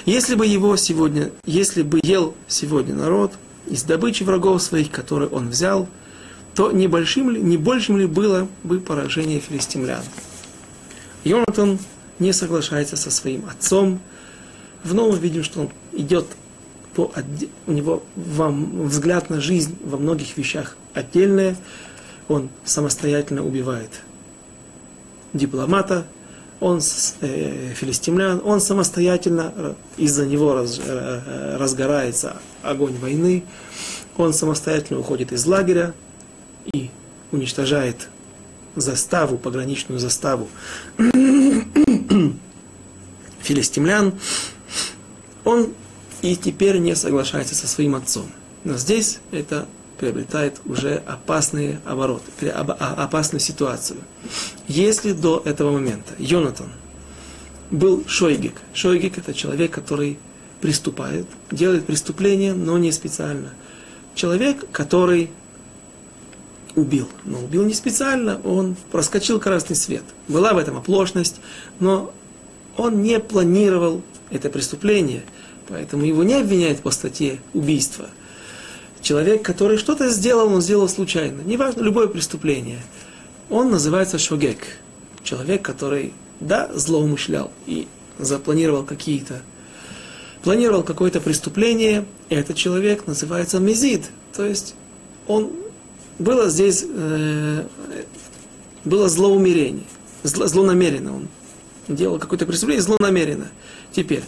[0.04, 3.34] если бы его сегодня, если бы ел сегодня народ
[3.68, 5.88] из добычи врагов своих, которые он взял,
[6.56, 10.02] то небольшим ли, не большим ли было бы поражение филистимлян.
[11.22, 11.78] Йонатан
[12.18, 14.00] не соглашается со своим отцом.
[14.82, 16.24] Вновь видим, что он идет
[16.94, 17.12] по,
[17.66, 21.56] у него вам взгляд на жизнь во многих вещах отдельное.
[22.26, 23.90] Он самостоятельно убивает
[25.34, 26.06] дипломата,
[26.60, 26.80] он
[27.20, 33.44] э, филистимлян, он самостоятельно, э, из-за него раз, э, разгорается огонь войны,
[34.16, 35.92] он самостоятельно уходит из лагеря
[36.72, 36.90] и
[37.32, 38.08] уничтожает
[38.74, 40.48] заставу, пограничную заставу
[43.40, 44.14] филистимлян,
[45.44, 45.72] он
[46.22, 48.26] и теперь не соглашается со своим отцом.
[48.64, 49.66] Но здесь это
[49.98, 52.60] приобретает уже опасные обороты, а,
[53.04, 54.00] опасную ситуацию.
[54.68, 56.68] Если до этого момента Йонатан
[57.70, 60.18] был шойгик, шойгик это человек, который
[60.60, 63.52] приступает, делает преступление, но не специально.
[64.14, 65.30] Человек, который
[66.76, 67.08] убил.
[67.24, 70.04] Но убил не специально, он проскочил красный свет.
[70.28, 71.40] Была в этом оплошность,
[71.80, 72.12] но
[72.76, 75.24] он не планировал это преступление,
[75.68, 78.06] поэтому его не обвиняют по статье убийства.
[79.00, 81.40] Человек, который что-то сделал, он сделал случайно.
[81.42, 82.80] Неважно, любое преступление.
[83.50, 84.58] Он называется шогек.
[85.22, 89.42] Человек, который, да, злоумышлял и запланировал какие-то
[90.46, 94.04] планировал какое-то преступление, этот человек называется мезид.
[94.32, 94.76] То есть
[95.26, 95.50] он
[96.18, 97.64] было здесь э,
[98.84, 99.84] было злоумерение,
[100.22, 101.28] зло, злонамеренно он
[101.88, 103.48] делал какое-то преступление злонамеренно.
[103.92, 104.22] Теперь,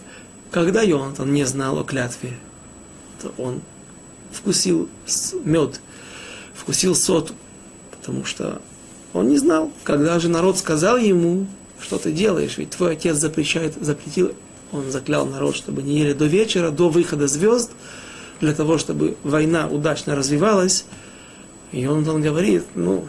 [0.50, 2.34] когда Йонатан не знал о клятве,
[3.22, 3.62] то он
[4.32, 4.88] вкусил
[5.44, 5.80] мед,
[6.54, 7.34] вкусил соту,
[7.90, 8.60] потому что
[9.12, 11.46] он не знал, когда же народ сказал ему,
[11.80, 14.32] что ты делаешь, ведь твой отец запрещает, запретил,
[14.72, 17.70] он заклял народ, чтобы не ели до вечера, до выхода звезд,
[18.40, 20.84] для того, чтобы война удачно развивалась.
[21.72, 23.06] И он, он говорит, ну,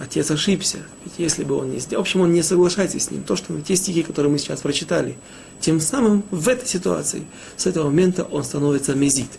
[0.00, 0.78] отец ошибся.
[1.04, 2.02] Ведь если бы он не сделал...
[2.02, 3.22] В общем, он не соглашается с ним.
[3.22, 5.16] То, что те стихи, которые мы сейчас прочитали,
[5.60, 7.24] тем самым в этой ситуации,
[7.56, 9.30] с этого момента он становится мезит.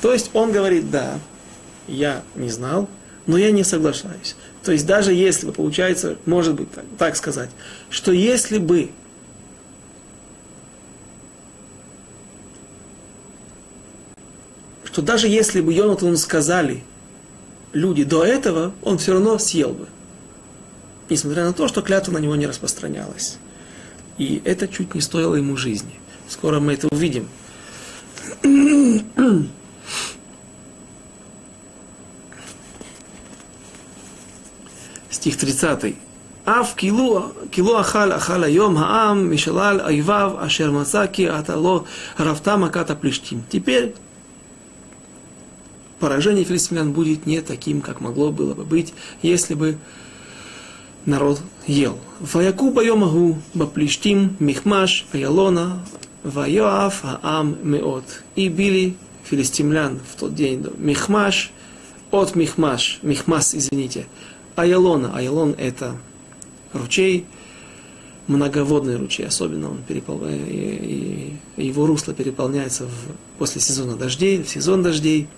[0.00, 1.18] То есть он говорит, да,
[1.88, 2.88] я не знал,
[3.26, 4.36] но я не соглашаюсь.
[4.62, 7.50] То есть даже если бы, получается, может быть так, так сказать,
[7.90, 8.90] что если бы
[14.84, 16.82] что даже если бы Йонатану сказали
[17.72, 19.86] люди до этого, он все равно съел бы.
[21.08, 23.38] Несмотря на то, что клятва на него не распространялась.
[24.18, 25.98] И это чуть не стоило ему жизни.
[26.28, 27.28] Скоро мы это увидим.
[35.10, 35.96] Стих 30.
[36.44, 37.32] Ав килу,
[37.76, 43.44] ахал ахал айом хаам мишалал айвав ашер мацаки атало рафта маката плештим.
[43.50, 43.94] Теперь
[46.00, 49.78] поражение филистимлян будет не таким, как могло было бы быть, если бы
[51.06, 51.98] народ ел.
[52.20, 55.84] Ваяку байомагу баплиштим михмаш ваялона
[56.22, 58.04] вайоав аам меот.
[58.36, 61.50] И били филистимлян в тот день михмаш
[62.10, 64.06] от михмаш, михмас, извините,
[64.56, 65.14] Аялона.
[65.14, 65.96] Аялон это
[66.72, 67.26] ручей,
[68.26, 70.22] многоводный ручей, особенно он перепол...
[70.26, 73.38] и его русло переполняется в...
[73.38, 75.28] после сезона дождей, в сезон дождей.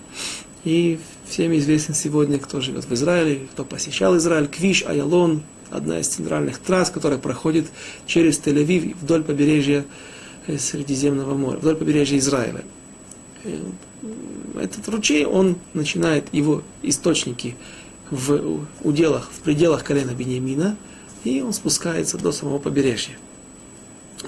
[0.64, 6.09] И всем известен сегодня, кто живет в Израиле, кто посещал Израиль, Квиш, Аялон, одна из
[6.09, 7.66] центральных трасс, которая проходит
[8.07, 9.87] через Тель-Авив вдоль побережья
[10.46, 12.62] э, Средиземного моря, вдоль побережья Израиля.
[13.44, 13.59] Э,
[14.61, 17.57] этот ручей, он начинает его источники
[18.11, 20.77] в уделах, в пределах колена Бениамина,
[21.25, 23.16] и он спускается до самого побережья.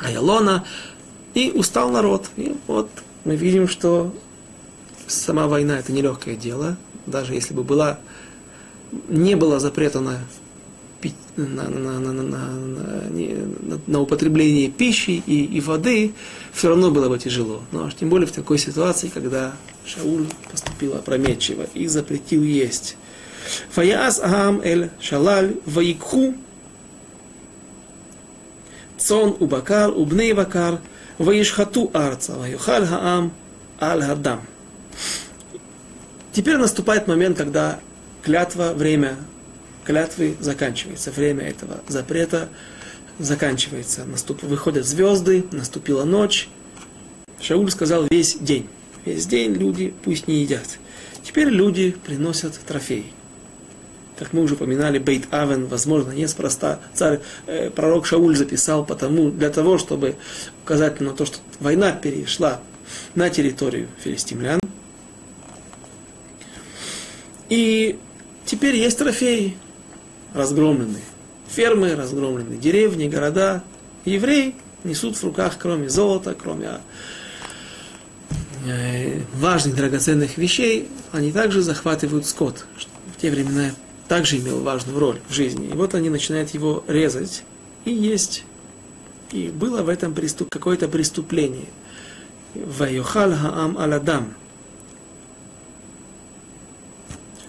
[0.00, 0.64] Аялона,
[1.34, 2.28] и устал народ.
[2.36, 2.88] И вот
[3.24, 4.14] мы видим, что
[5.12, 7.98] сама война это нелегкое дело, даже если бы была,
[9.08, 10.18] не было запрета на
[11.36, 16.14] на, на, на, на, на, на употребление пищи и, и воды,
[16.52, 17.62] все равно было бы тяжело.
[17.72, 22.96] Но аж тем более в такой ситуации, когда Шауль поступил опрометчиво и запретил есть.
[23.70, 26.34] Фаяс Агам эль Шалаль Ваикху
[28.98, 30.80] Цон Убакар Убней Бакар
[31.18, 33.32] Ваишхату Арца Ваюхаль Хаам
[33.80, 34.42] Аль Хадам.
[36.32, 37.78] Теперь наступает момент, когда
[38.22, 39.16] клятва, время
[39.84, 42.48] клятвы заканчивается, время этого запрета
[43.18, 44.04] заканчивается.
[44.04, 44.42] Наступ...
[44.42, 46.48] Выходят звезды, наступила ночь.
[47.40, 48.68] Шауль сказал весь день.
[49.04, 50.78] Весь день люди пусть не едят.
[51.22, 53.12] Теперь люди приносят трофей.
[54.18, 59.50] как мы уже упоминали, Бейт Авен, возможно, неспроста царь, э, пророк Шауль записал потому, для
[59.50, 60.16] того, чтобы
[60.62, 62.60] указать на то, что война перешла
[63.14, 64.61] на территорию филистимлян.
[67.52, 67.98] И
[68.46, 69.58] теперь есть трофеи
[70.32, 71.02] разгромленные.
[71.50, 73.62] Фермы разгромленные, деревни, города.
[74.06, 76.80] Евреи несут в руках, кроме золота, кроме
[78.66, 82.64] э, важных драгоценных вещей, они также захватывают скот.
[83.14, 83.72] В те времена
[84.08, 85.66] также имел важную роль в жизни.
[85.66, 87.44] И вот они начинают его резать
[87.84, 88.44] и есть.
[89.30, 91.68] И было в этом преступ, какое-то преступление.
[92.54, 94.32] Вайохал хаам аладам.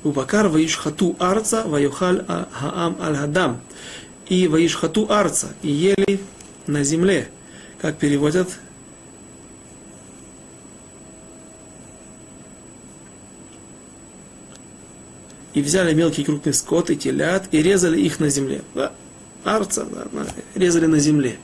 [0.03, 2.19] Убакар ваишхату арца, вайохал
[2.51, 3.55] хаам аль
[4.27, 6.19] И ваишхату арца, и ели
[6.67, 7.29] на земле.
[7.81, 8.49] Как переводят
[15.53, 18.61] и взяли мелкий крупный скот и телят, и резали их на земле.
[18.73, 18.91] Да,
[19.43, 20.07] арца, да,
[20.55, 21.37] резали на земле.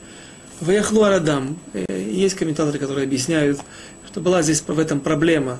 [0.59, 1.57] Ваяхлу Арадам.
[1.73, 3.59] Э, есть комментаторы, которые объясняют,
[4.05, 5.59] что была здесь в этом проблема,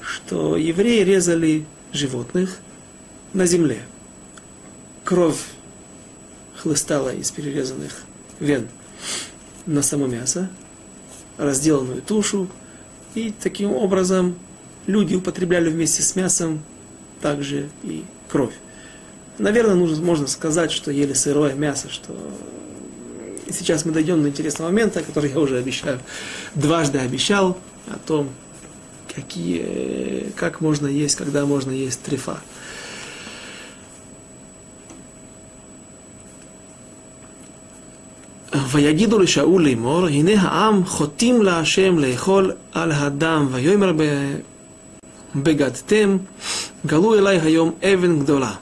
[0.00, 2.58] что евреи резали животных
[3.32, 3.82] на земле.
[5.04, 5.40] Кровь
[6.56, 8.02] хлыстала из перерезанных
[8.40, 8.68] вен
[9.66, 10.50] на само мясо,
[11.36, 12.48] разделанную тушу,
[13.14, 14.36] и таким образом
[14.86, 16.62] люди употребляли вместе с мясом
[17.20, 18.54] также и кровь.
[19.38, 22.16] Наверное, нужно, можно сказать, что ели сырое мясо, что
[23.50, 26.00] сейчас мы дойдем до интересного момента, который я уже обещаю,
[26.54, 28.30] дважды обещал, о том,
[29.17, 32.37] какие, как можно есть, когда можно есть трефа.
[38.71, 43.91] ויגידו לשאול לאמור, הנה העם חוטאים להשם לאכול על הדם, ויאמר
[45.35, 46.27] бегадтем,
[46.83, 48.59] галу элай хайом эвен гдола.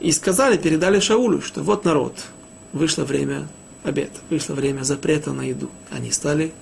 [0.00, 2.24] И сказали, передали Шаулю, что вот народ,
[2.72, 3.48] вышло время
[3.82, 5.70] обед, вышло время запрета на еду.
[5.90, 6.52] Они стали,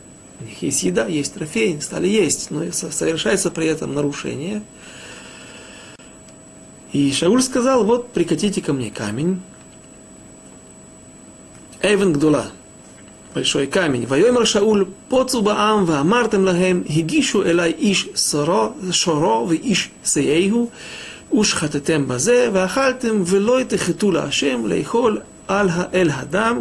[0.41, 4.63] у них есть еда, есть трофей, стали есть, но совершается при этом нарушение.
[6.93, 9.41] И Шауль сказал, вот прикатите ко мне камень,
[11.83, 12.47] Эвен Гдула,
[13.35, 14.07] большой камень.
[14.07, 20.71] Вайомер Шауль, поцу баам, ваамартем лахем, хигишу элай иш шоро, ואיש סייהו,
[21.41, 26.61] ושחטאתם בזה, ואכלתם ולא תחטאו להשם לאכול על האל הדם,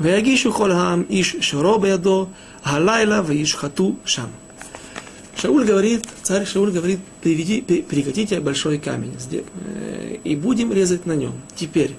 [0.00, 2.26] ויגישו כל העם איש שורו בידו,
[2.63, 4.31] Галайла Ишхату Шам.
[5.35, 11.33] Шауль говорит, царь Шауль говорит, приведи, прикатите большой камень э, и будем резать на нем.
[11.55, 11.95] Теперь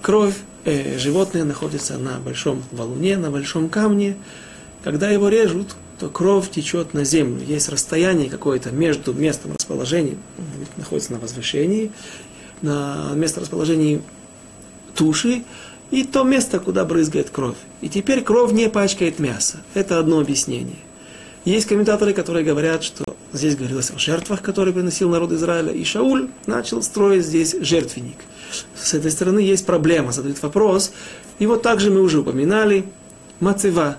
[0.00, 4.16] кровь э, животное находится на большом валуне, на большом камне.
[4.84, 7.44] Когда его режут, то кровь течет на землю.
[7.44, 10.16] Есть расстояние какое-то между местом расположения,
[10.76, 11.90] находится на возвышении,
[12.60, 14.02] на место расположения
[14.94, 15.42] туши,
[15.92, 17.56] и то место, куда брызгает кровь.
[17.80, 19.58] И теперь кровь не пачкает мясо.
[19.74, 20.78] Это одно объяснение.
[21.44, 26.28] Есть комментаторы, которые говорят, что здесь говорилось о жертвах, которые приносил народ Израиля, и Шауль
[26.46, 28.16] начал строить здесь жертвенник–
[28.74, 30.92] с этой стороны есть проблема, задают вопрос.
[31.38, 32.84] И вот также мы уже упоминали
[33.40, 33.98] мацева.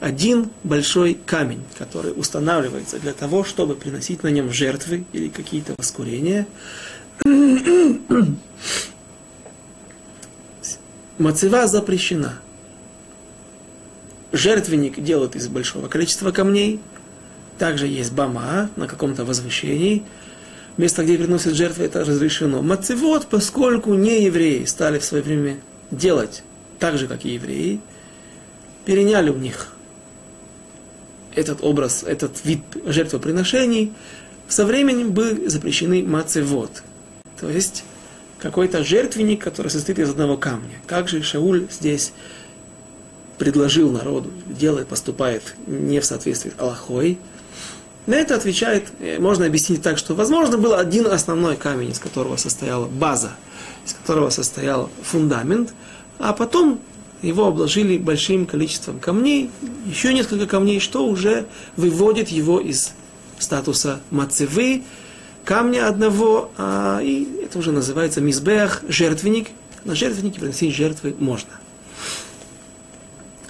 [0.00, 6.46] Один большой камень, который устанавливается для того, чтобы приносить на нем жертвы или какие-то воскурения.
[11.18, 12.38] Мацева запрещена.
[14.32, 16.80] Жертвенник делают из большого количества камней.
[17.58, 20.04] Также есть бама на каком-то возвышении–
[20.78, 22.62] место, где приносят жертвы, это разрешено.
[22.62, 25.58] Мацевод, поскольку не евреи стали в свое время
[25.90, 26.42] делать
[26.78, 27.80] так же, как и евреи,
[28.86, 29.72] переняли у них
[31.34, 33.92] этот образ, этот вид жертвоприношений,
[34.48, 36.82] со временем были запрещены мацевод.
[37.38, 37.84] То есть
[38.38, 40.80] какой-то жертвенник, который состоит из одного камня.
[40.86, 42.12] Как же Шауль здесь
[43.36, 47.18] предложил народу, делает, поступает не в соответствии с Аллахой,
[48.06, 52.36] на это отвечает, э, можно объяснить так, что, возможно, был один основной камень, из которого
[52.36, 53.32] состояла база,
[53.84, 55.74] из которого состоял фундамент,
[56.18, 56.80] а потом
[57.20, 59.50] его обложили большим количеством камней,
[59.86, 62.92] еще несколько камней, что уже выводит его из
[63.38, 64.84] статуса мацевы,
[65.48, 69.48] камня одного, а, и это уже называется мизбех, жертвенник.
[69.86, 71.48] На жертвеннике приносить жертвы можно.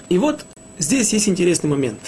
[0.07, 0.45] И вот
[0.77, 1.99] здесь есть интересный момент.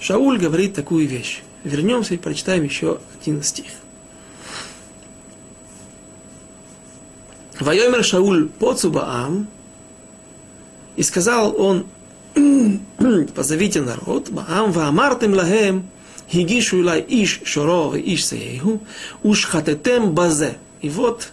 [0.00, 3.66] Шауль говорит такую вещь вернемся и прочитаем еще один стих.
[7.60, 9.46] Вайомер Шауль поцубаам,
[10.96, 11.86] и сказал он,
[13.34, 15.88] позовите народ, Баам ваамартем лахем,
[16.30, 18.82] хигишу илай иш шоро и иш сееху,
[19.22, 21.30] уж хатетем базе, И вот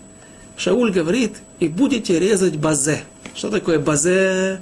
[0.58, 3.02] Шауль говорит, и будете резать базе.
[3.34, 4.62] Что такое базе?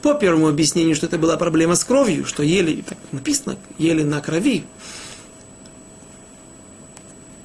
[0.00, 4.20] По первому объяснению, что это была проблема с кровью, что ели, так написано, ели на
[4.20, 4.64] крови.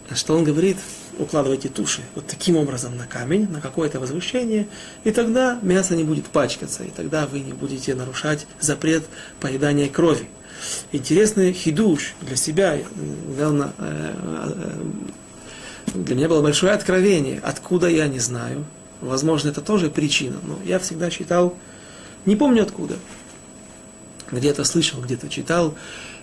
[0.09, 0.77] А что он говорит?
[1.17, 4.67] Укладывайте туши вот таким образом на камень, на какое-то возвышение,
[5.03, 9.03] и тогда мясо не будет пачкаться, и тогда вы не будете нарушать запрет
[9.39, 10.29] поедания крови.
[10.91, 12.77] Интересный хидуш для себя,
[13.27, 14.13] недавно, э,
[15.87, 18.65] э, для меня было большое откровение, откуда я не знаю.
[19.01, 21.55] Возможно, это тоже причина, но я всегда считал,
[22.25, 22.95] не помню откуда,
[24.31, 25.75] где-то слышал, где-то читал,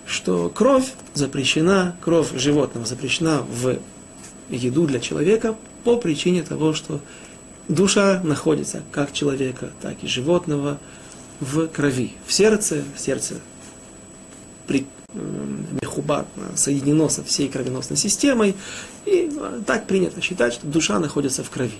[0.05, 3.77] что кровь запрещена, кровь животного запрещена в
[4.49, 7.01] еду для человека по причине того, что
[7.67, 10.77] душа находится как человека, так и животного
[11.39, 13.35] в крови, в сердце, в сердце
[14.67, 14.85] при,
[15.81, 18.55] мехубат соединено со всей кровеносной системой,
[19.05, 21.79] и э, так принято считать, что душа находится в крови.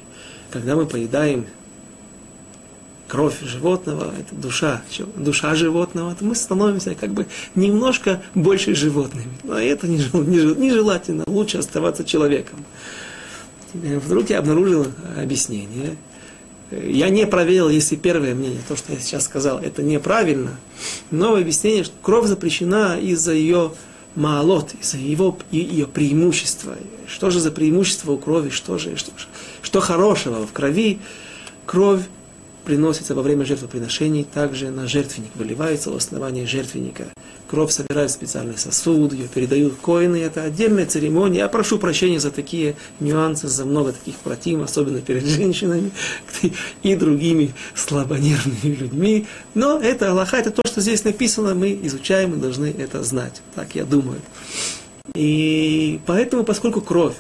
[0.51, 1.45] Когда мы поедаем
[3.07, 4.81] кровь животного, это душа,
[5.15, 9.31] душа животного, то мы становимся как бы немножко больше животными.
[9.43, 12.65] Но это нежелательно, лучше оставаться человеком.
[13.73, 15.97] Вдруг я обнаружил объяснение.
[16.71, 20.57] Я не проверил, если первое мнение, то, что я сейчас сказал, это неправильно.
[21.11, 23.71] Новое объяснение, что кровь запрещена из-за ее
[24.15, 26.75] маалот, из-за его, ее преимущества.
[27.07, 29.11] Что же за преимущество у крови, что же, что,
[29.61, 30.99] что хорошего в крови?
[31.65, 32.01] Кровь
[32.67, 37.05] приносится во время жертвоприношений, также на жертвенник выливается у основания жертвенника.
[37.49, 40.17] Кровь собирают в специальный сосуд, ее передают коины.
[40.17, 41.39] Это отдельная церемония.
[41.39, 45.91] Я прошу прощения за такие нюансы, за много таких против, особенно перед женщинами
[46.83, 49.27] и другими слабонервными людьми.
[49.53, 53.41] Но это Аллаха, это то, что здесь написано, мы изучаем и должны это знать.
[53.55, 54.19] Так я думаю.
[55.15, 57.15] И поэтому, поскольку кровь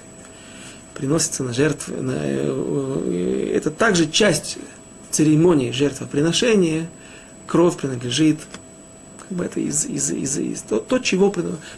[0.93, 4.57] приносится на жертву, на, э, это также часть
[5.17, 6.87] церемонии жертвоприношения
[7.47, 8.37] кровь принадлежит,
[9.17, 11.33] как бы это из, из, из, из то, то чего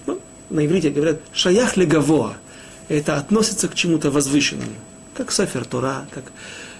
[0.05, 0.19] ну,
[0.49, 2.35] на иврите говорят шаях легавоа,
[2.89, 4.73] это относится к чему-то возвышенному,
[5.13, 6.33] как Софер Тора, как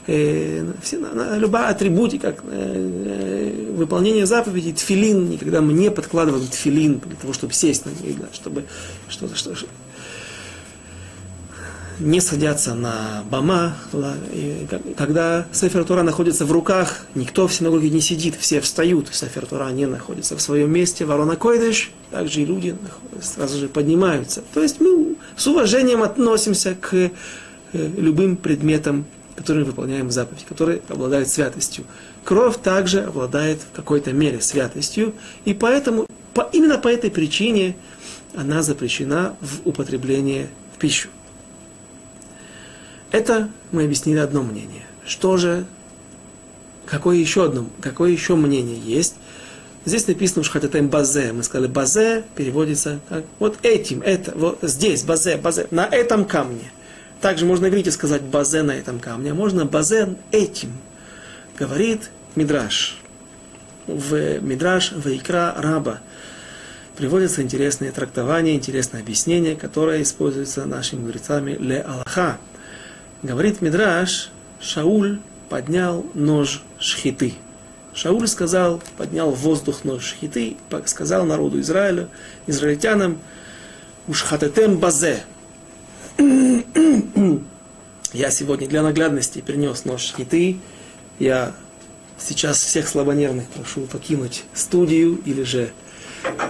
[0.07, 6.99] э, все, на, любая атрибутика, как э, выполнение заповедей, тфилин, никогда мы не подкладываем тфилин
[6.99, 8.65] для того, чтобы сесть на ней, чтобы
[9.07, 9.55] что-то, что,
[11.99, 13.75] не садятся на бама.
[14.97, 19.09] Когда Сефер Тура находится в руках, никто в синагоге не сидит, все встают.
[19.13, 21.05] Сефер Тура не находится в своем месте.
[21.05, 22.75] Ворона Койдыш, также и люди
[23.21, 24.43] сразу же поднимаются.
[24.53, 27.09] То есть мы с уважением относимся к э,
[27.73, 31.85] любым предметам, которые выполняем заповедь, которые обладают святостью.
[32.23, 35.13] Кровь также обладает в какой-то мере святостью,
[35.45, 37.75] и поэтому, по, именно по этой причине
[38.35, 41.09] она запрещена в употреблении в пищу.
[43.11, 44.83] Это мы объяснили одно мнение.
[45.05, 45.65] Что же,
[46.85, 49.15] какое еще одно, какое еще мнение есть?
[49.85, 51.31] Здесь написано Шхататем Базе.
[51.33, 56.71] Мы сказали Базе переводится как вот этим, это, вот здесь, Базе, Базе, на этом камне.
[57.21, 60.71] Также можно говорить и сказать Базе на этом камне, а можно Базе этим.
[61.57, 62.97] Говорит Мидраш.
[63.87, 65.99] В Мидраш, в Икра Раба
[66.95, 72.37] приводятся интересные трактования, интересные объяснения, которые используются нашими мудрецами Ле Аллаха.
[73.21, 77.33] Говорит Мидраш, Шауль поднял нож шхиты.
[77.93, 80.55] Шауль сказал, поднял в воздух нож шхиты,
[80.85, 82.07] сказал народу Израиля,
[82.47, 83.19] израильтянам,
[84.07, 85.23] ушхатетем базе.
[88.13, 90.57] Я сегодня для наглядности принес нож шхиты.
[91.19, 91.53] Я
[92.17, 95.71] сейчас всех слабонервных прошу покинуть студию или же,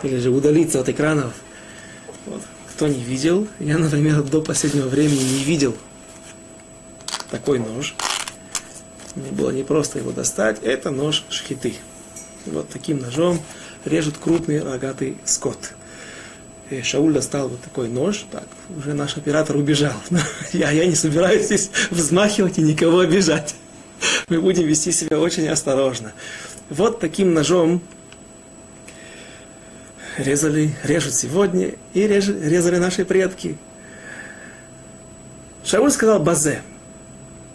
[0.04, 1.34] или же удалиться от экранов.
[2.28, 2.42] Вот.
[2.76, 5.76] Кто не видел, я, например, до последнего времени не видел
[7.30, 7.96] такой нож.
[9.16, 10.60] Мне было не просто его достать.
[10.64, 11.76] Это нож шхиты.
[12.46, 13.40] Вот таким ножом
[13.86, 15.74] режет крупный рогатый скот.
[16.70, 18.26] И Шауль достал вот такой нож.
[18.32, 18.46] Так,
[18.78, 19.96] уже наш оператор убежал.
[20.54, 23.56] я, я не собираюсь здесь взмахивать и никого обижать.
[24.30, 26.14] Мы будем вести себя очень осторожно.
[26.70, 27.82] Вот таким ножом
[30.18, 33.58] резали, режут сегодня и резали наши предки.
[35.64, 36.62] Шауль сказал Базе.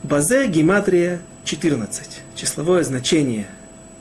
[0.05, 2.21] Базе гематрия 14.
[2.35, 3.47] Числовое значение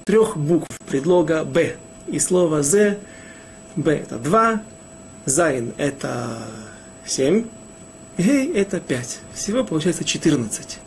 [0.03, 1.77] трех букв предлога Б.
[2.07, 2.97] И слово З,
[3.77, 4.61] Б это 2,
[5.25, 6.39] Зайн это
[7.05, 7.45] 7,
[8.17, 9.19] Гей это 5.
[9.33, 10.79] Всего получается 14.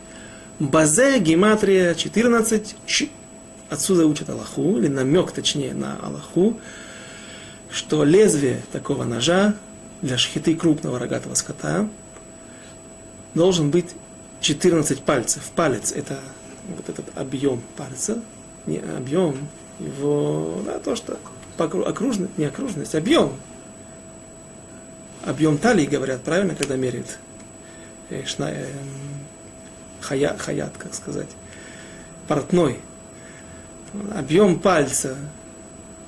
[0.59, 2.77] Базе гематрия 14.
[2.85, 3.09] Ч.
[3.71, 6.61] Отсюда учат Аллаху, или намек точнее на Аллаху,
[7.71, 9.55] что лезвие такого ножа
[10.03, 11.89] для шхиты крупного рогатого скота
[13.33, 13.95] должен быть
[14.47, 15.43] 14 пальцев.
[15.57, 16.21] Палец это
[16.69, 18.23] вот этот объем пальца,
[18.67, 19.37] не объем
[19.81, 21.19] его, да, то, что
[21.59, 23.33] окружность, не окружность, объем.
[25.25, 27.19] Объем талии, говорят, правильно, когда меряют?
[28.11, 28.67] Э, шна, э,
[30.01, 31.29] хаят, хаят, как сказать,
[32.29, 32.79] портной.
[34.15, 35.17] Объем пальца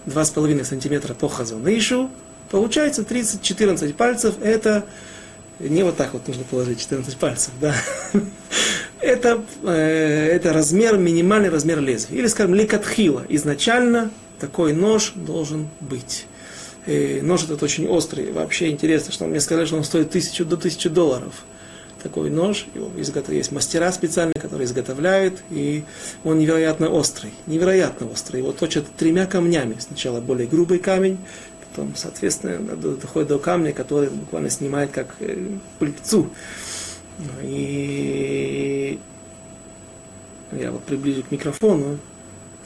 [0.06, 2.08] 2,5 сантиметра по хазунышу,
[2.52, 4.84] получается 30-14 пальцев, это
[5.60, 7.74] не вот так вот нужно положить 14 пальцев, да.
[9.00, 12.18] это, э, это размер, минимальный размер лезвия.
[12.18, 13.24] Или, скажем, ликатхила.
[13.28, 16.26] Изначально такой нож должен быть.
[16.86, 18.32] И нож этот очень острый.
[18.32, 21.44] Вообще интересно, что мне сказали, что он стоит тысячу до тысячи долларов.
[22.02, 23.34] Такой нож, его изготов...
[23.34, 25.82] есть мастера специальные, которые изготовляют, и
[26.22, 27.32] он невероятно острый.
[27.46, 28.38] Невероятно острый.
[28.38, 29.76] Его точат тремя камнями.
[29.80, 31.18] Сначала более грубый камень,
[31.78, 35.46] потом, соответственно, доходит до камня, который буквально снимает как э,
[35.78, 36.28] пыльцу.
[37.42, 38.98] И
[40.52, 41.98] я вот приближу к микрофону,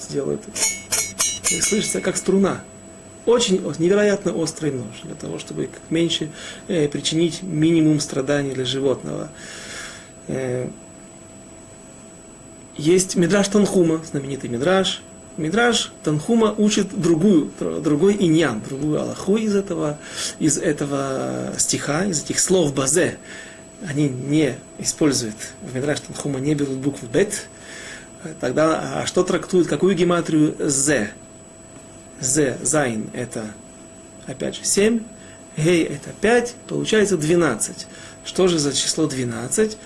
[0.00, 0.50] сделаю это.
[1.50, 2.62] И слышится как струна.
[3.26, 6.30] Очень невероятно острый нож, для того, чтобы как меньше
[6.68, 9.30] э, причинить минимум страданий для животного.
[10.28, 10.68] Э,
[12.76, 15.02] есть Мидраш Танхума, знаменитый Мидраш.
[15.36, 19.98] Мидраш Танхума учит другую, другой ענין, другую алаху из этого,
[20.38, 23.18] из этого стиха, из этих слов בזה
[23.88, 27.48] они не используют, в Мидраш Танхума не берут букву бет,
[28.40, 31.10] тогда а что трактует, какую гематрию з?
[32.22, 33.46] з, зайн, это
[34.26, 35.00] опять же 7,
[35.56, 37.86] гей это 5, получается 12.
[38.24, 39.76] Что же за число 12?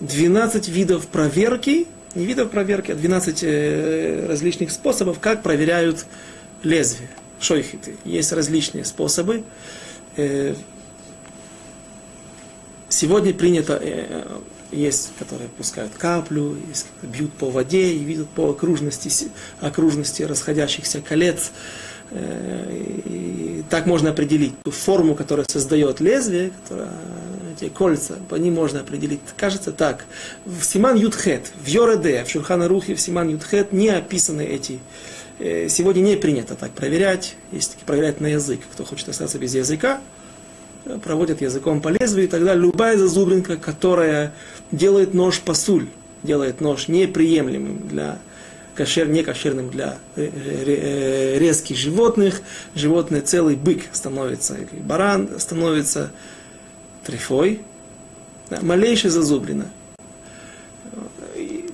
[0.00, 1.86] 12 видов проверки,
[2.16, 6.06] не видов проверки, а 12 э, различных способов, как проверяют
[6.62, 7.96] лезвие, шойхиты.
[8.04, 9.44] Есть различные способы.
[10.16, 10.54] Э,
[12.88, 14.24] Сегодня принято, э,
[14.70, 19.10] есть, которые пускают каплю, есть, бьют по воде и видят по окружности,
[19.60, 21.50] окружности расходящихся колец.
[22.12, 26.92] И так можно определить ту форму, которая создает лезвие, которая,
[27.56, 29.20] эти кольца, по ним можно определить.
[29.36, 30.04] Кажется так.
[30.44, 34.80] В Симан Ютхет, в Йореде, в Шурхана Рухе, в Симан Ютхет не описаны эти
[35.38, 38.60] э, Сегодня не принято так проверять, есть проверять на язык.
[38.72, 40.00] Кто хочет остаться без языка,
[41.02, 44.32] проводят языком по лезвию, и тогда любая зазубринка, которая
[44.70, 45.88] делает нож пасуль,
[46.22, 48.18] делает нож неприемлемым для
[48.74, 52.42] кошер, не кошерным для э, э, резких животных,
[52.74, 56.12] животное целый бык становится, или баран становится
[57.06, 57.60] трефой,
[58.50, 59.66] да, малейшая зазубрина.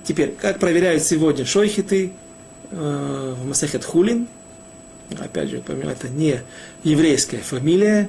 [0.05, 2.13] Теперь, как проверяют сегодня шойхиты
[2.71, 4.27] э, в Масахет Хулин,
[5.19, 6.41] опять же, помимо это не
[6.83, 8.09] еврейская фамилия,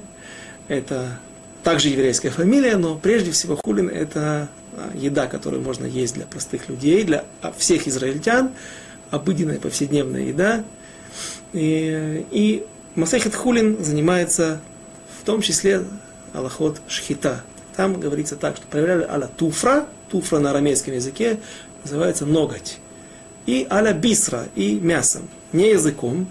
[0.68, 1.20] это
[1.64, 6.68] также еврейская фамилия, но прежде всего хулин это а, еда, которую можно есть для простых
[6.68, 8.52] людей, для а, всех израильтян,
[9.12, 10.64] обыденная повседневная еда.
[11.54, 12.66] И, и
[12.96, 14.60] Масехет Хулин занимается
[15.22, 15.84] в том числе
[16.34, 17.44] аллахот шхита.
[17.76, 21.40] Там говорится так, что проверяли аля туфра, туфра на арамейском языке
[21.84, 22.80] называется ноготь.
[23.46, 26.28] И аля бисра, и мясом, не языком,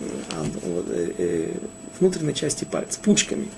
[0.00, 1.54] а э, э,
[2.00, 3.48] внутренней части пальца, пучками.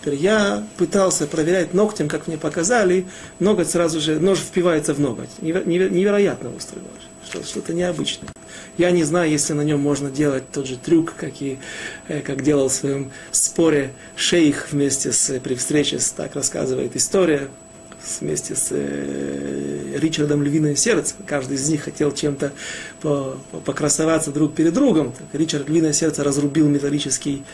[0.00, 3.06] Теперь я пытался проверять ногтем, как мне показали,
[3.40, 5.30] ноготь сразу же, нож впивается в ноготь.
[5.42, 8.30] Невероятно острый нож, что-то необычное.
[8.76, 11.58] Я не знаю, если на нем можно делать тот же трюк, как, и,
[12.08, 17.48] э, как делал в своем споре шейх вместе с, при встрече, с, так рассказывает история,
[18.20, 21.14] вместе с э, Ричардом Львиное Сердце.
[21.26, 22.52] Каждый из них хотел чем-то
[23.00, 25.12] по, по, покрасоваться друг перед другом.
[25.12, 27.44] Так, Ричард Львиное Сердце разрубил металлический,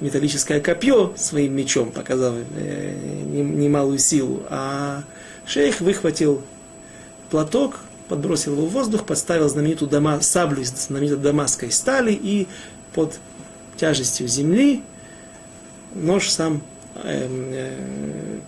[0.00, 2.94] металлическое копье своим мечом, показав э,
[3.32, 4.42] немалую силу.
[4.48, 5.04] А
[5.46, 6.42] шейх выхватил
[7.30, 7.80] платок,
[8.10, 12.46] подбросил его в воздух, подставил знаменитую дома, саблю из знаменитой дамасской стали и
[12.92, 13.18] под
[13.78, 14.82] тяжестью земли
[15.94, 16.62] нож сам
[17.02, 17.70] Эм, э,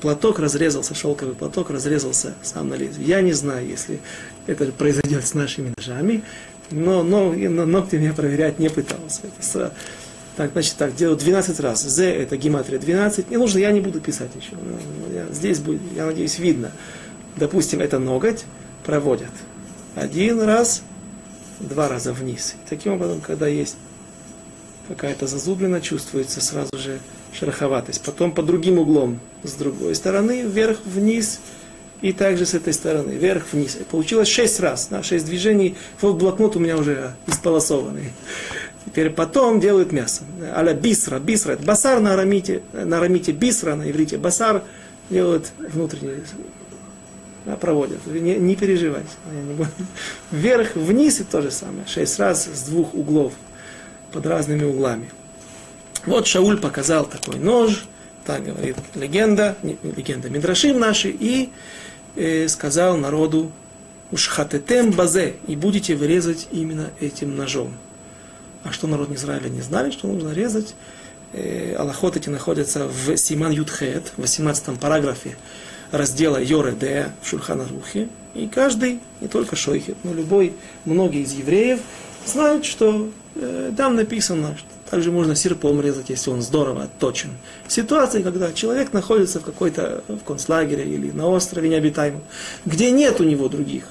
[0.00, 3.06] платок разрезался, шелковый платок разрезался сам на лезвие.
[3.06, 4.00] Я не знаю, если
[4.46, 6.22] это произойдет с нашими ножами,
[6.70, 9.22] но, но, но ногтем я проверять не пытался.
[9.38, 9.72] Это,
[10.36, 11.82] так, значит, так, делаю 12 раз.
[11.82, 13.30] З это гематрия 12.
[13.30, 14.56] Не нужно, я не буду писать еще.
[15.14, 16.72] Я, здесь будет, я надеюсь, видно.
[17.36, 18.44] Допустим, это ноготь
[18.84, 19.30] проводят.
[19.94, 20.82] Один раз,
[21.60, 22.54] два раза вниз.
[22.64, 23.76] И таким образом, когда есть
[24.88, 26.98] какая-то зазублина, чувствуется сразу же
[27.32, 28.02] шероховатость.
[28.02, 31.40] Потом по другим углом с другой стороны, вверх-вниз,
[32.00, 33.78] и также с этой стороны, вверх-вниз.
[33.90, 35.76] Получилось шесть раз, да, шесть движений.
[36.00, 38.12] Вот блокнот у меня уже исполосованный.
[38.86, 40.22] Теперь потом делают мясо.
[40.54, 44.62] Аля бисра, бисра, это басар на арамите, на арамите бисра, на иврите басар,
[45.10, 46.22] делают внутренний
[47.44, 48.06] да, проводят.
[48.06, 49.08] Не, не переживайте.
[50.30, 51.86] Вверх, вниз и то же самое.
[51.86, 53.32] Шесть раз с двух углов,
[54.12, 55.10] под разными углами.
[56.06, 57.84] Вот Шауль показал такой нож,
[58.24, 61.50] так говорит легенда, не, легенда Мидрашим наши, и
[62.16, 63.50] э, сказал народу,
[64.10, 67.76] ушхатетем базе, и будете вырезать именно этим ножом.
[68.64, 70.74] А что народ Израиля не знали, что нужно резать?
[71.32, 75.36] Э, Аллахот эти находятся в Симан Ютхет, в 18 параграфе
[75.92, 78.08] раздела Йореде в Шульхана Рухе.
[78.34, 81.80] И каждый, не только Шойхет, но любой, многие из евреев
[82.26, 87.30] знают, что э, там написано, что также можно серпом резать, если он здорово отточен.
[87.68, 92.22] Ситуации, когда человек находится в какой-то в концлагере или на острове необитаемом,
[92.64, 93.84] где нет у него других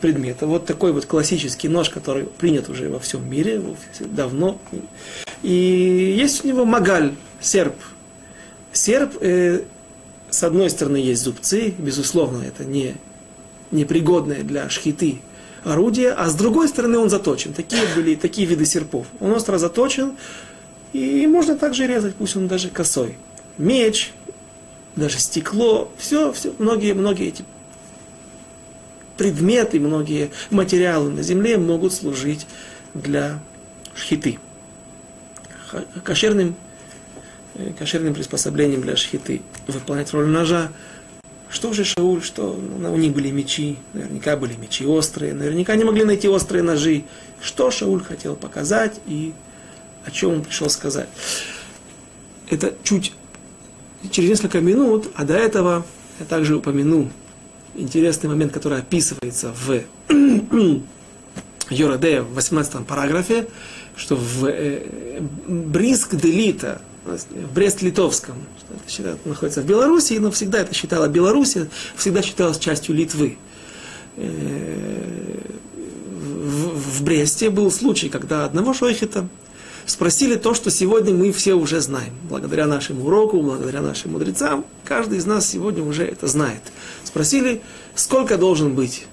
[0.00, 0.46] предмета.
[0.46, 3.62] Вот такой вот классический нож, который принят уже во всем мире
[4.00, 4.58] давно.
[5.42, 7.74] И есть у него магаль, серп.
[8.72, 9.62] Серп, э,
[10.32, 12.96] с одной стороны, есть зубцы, безусловно, это не
[13.70, 15.20] непригодное для шхиты
[15.62, 17.52] орудие, а с другой стороны он заточен.
[17.52, 19.06] Такие были такие виды серпов.
[19.20, 20.16] Он остро заточен,
[20.94, 23.16] и можно также резать, пусть он даже косой.
[23.58, 24.12] Меч,
[24.96, 27.44] даже стекло, все, все, многие, многие эти
[29.18, 32.46] предметы, многие материалы на земле могут служить
[32.94, 33.38] для
[33.94, 34.38] шхиты.
[36.04, 36.56] Кошерным,
[37.78, 40.70] кошерным приспособлением для шхиты выполнять роль ножа.
[41.50, 46.04] Что же Шауль, что у них были мечи, наверняка были мечи острые, наверняка не могли
[46.04, 47.04] найти острые ножи.
[47.42, 49.34] Что Шауль хотел показать и
[50.04, 51.08] о чем он пришел сказать.
[52.48, 53.12] Это чуть
[54.10, 55.84] через несколько минут, а до этого
[56.18, 57.10] я также упомяну
[57.74, 59.82] интересный момент, который описывается в
[61.70, 63.48] Йораде в 18 параграфе,
[63.96, 68.36] что в э, Бриск Делита, в Брест-Литовском,
[68.86, 71.56] что находится в Беларуси, но всегда это считала Беларусь,
[71.96, 73.38] всегда считалась частью Литвы.
[74.16, 75.40] Э,
[75.74, 79.28] в, в Бресте был случай, когда одного шойхета
[79.86, 82.12] спросили то, что сегодня мы все уже знаем.
[82.28, 86.62] Благодаря нашему уроку, благодаря нашим мудрецам, каждый из нас сегодня уже это знает.
[87.04, 87.62] Спросили,
[87.94, 89.06] сколько должен быть,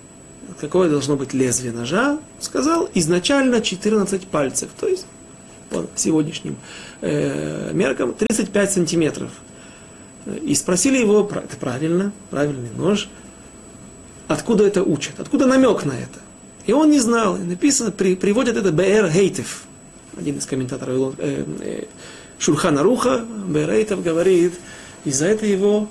[0.60, 2.20] какое должно быть лезвие ножа.
[2.40, 5.06] Сказал, изначально 14 пальцев, то есть
[5.70, 6.58] по сегодняшним
[7.02, 9.32] э, меркам 35 сантиметров.
[10.44, 13.10] И спросили его, это правильно, правильный нож,
[14.28, 16.20] откуда это учат, откуда намек на это.
[16.66, 19.10] И он не знал, и написано, при, приводят это Б.Р.
[19.10, 19.64] Хейтев,
[20.18, 21.84] один из комментаторов э, э,
[22.38, 24.54] Шурхана Руха, Берейтов говорит,
[25.06, 25.90] из-за этого его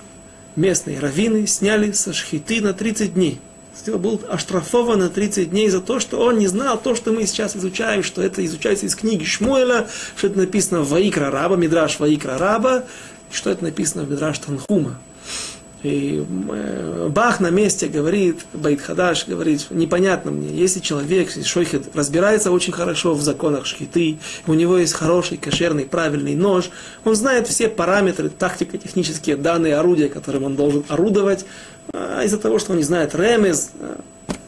[0.56, 3.40] местные раввины сняли со шхиты на 30 дней.
[3.87, 7.57] Был оштрафован на 30 дней за то, что он не знал то, что мы сейчас
[7.57, 12.39] изучаем, что это изучается из книги Шмуэля, что это написано в Ваикра Раба, Мидраш Ваикра
[12.39, 12.85] Раба,
[13.31, 14.99] что это написано в Мидраш Танхума.
[15.83, 21.95] И э, Бах на месте говорит, Байт Хадаш говорит, непонятно мне, если человек, если шойхет,
[21.95, 24.18] разбирается очень хорошо в законах шхиты,
[24.49, 26.70] у него есть хороший, кошерный, правильный нож,
[27.05, 31.45] он знает все параметры, тактико-технические данные, орудия, которым он должен орудовать,
[31.93, 34.01] а из-за того, что он не знает ремез, а,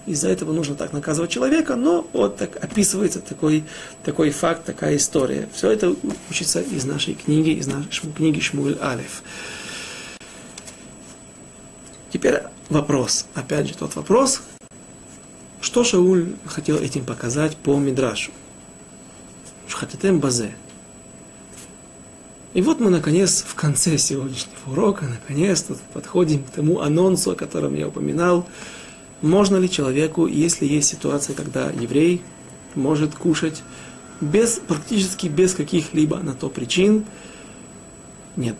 [0.07, 3.64] из-за этого нужно так наказывать человека, но вот так описывается такой,
[4.05, 5.49] такой факт, такая история.
[5.55, 5.95] Все это
[6.28, 9.22] учится из нашей книги, из нашей книги Шмуль Алиф.
[12.12, 14.42] Теперь вопрос, опять же тот вопрос,
[15.61, 18.32] что Шауль хотел этим показать по Мидрашу?
[19.68, 20.52] Шхатитем базе.
[22.52, 27.74] И вот мы, наконец, в конце сегодняшнего урока, наконец-то подходим к тому анонсу, о котором
[27.74, 28.48] я упоминал.
[29.22, 32.22] Можно ли человеку, если есть ситуация, когда еврей
[32.74, 33.62] может кушать
[34.20, 37.04] без, практически без каких-либо на то причин,
[38.34, 38.56] нет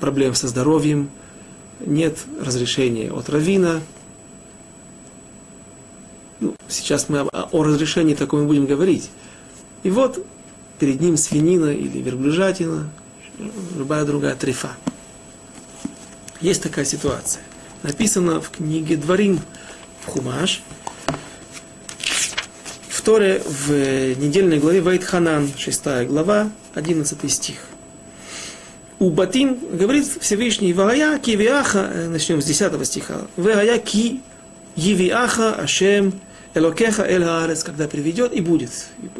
[0.00, 1.10] проблем со здоровьем,
[1.86, 3.80] нет разрешения от равина.
[6.40, 9.10] Ну, сейчас мы о, разрешении таком будем говорить.
[9.82, 10.24] И вот
[10.78, 12.90] перед ним свинина или верблюжатина,
[13.76, 14.70] любая другая трефа.
[16.40, 17.42] Есть такая ситуация.
[17.82, 19.40] Написано в книге Дворим
[20.00, 20.62] в Хумаш,
[22.88, 23.70] в Торе в
[24.18, 27.71] недельной главе Вайтханан, 6 глава, 11 стих.
[28.98, 34.20] У Батим говорит Всевышний, Варая кивиаха, э, начнем с 10 стиха, Варая ки
[34.76, 36.12] евиаха ашем
[36.54, 38.70] элокеха эль хаарец, когда приведет и будет.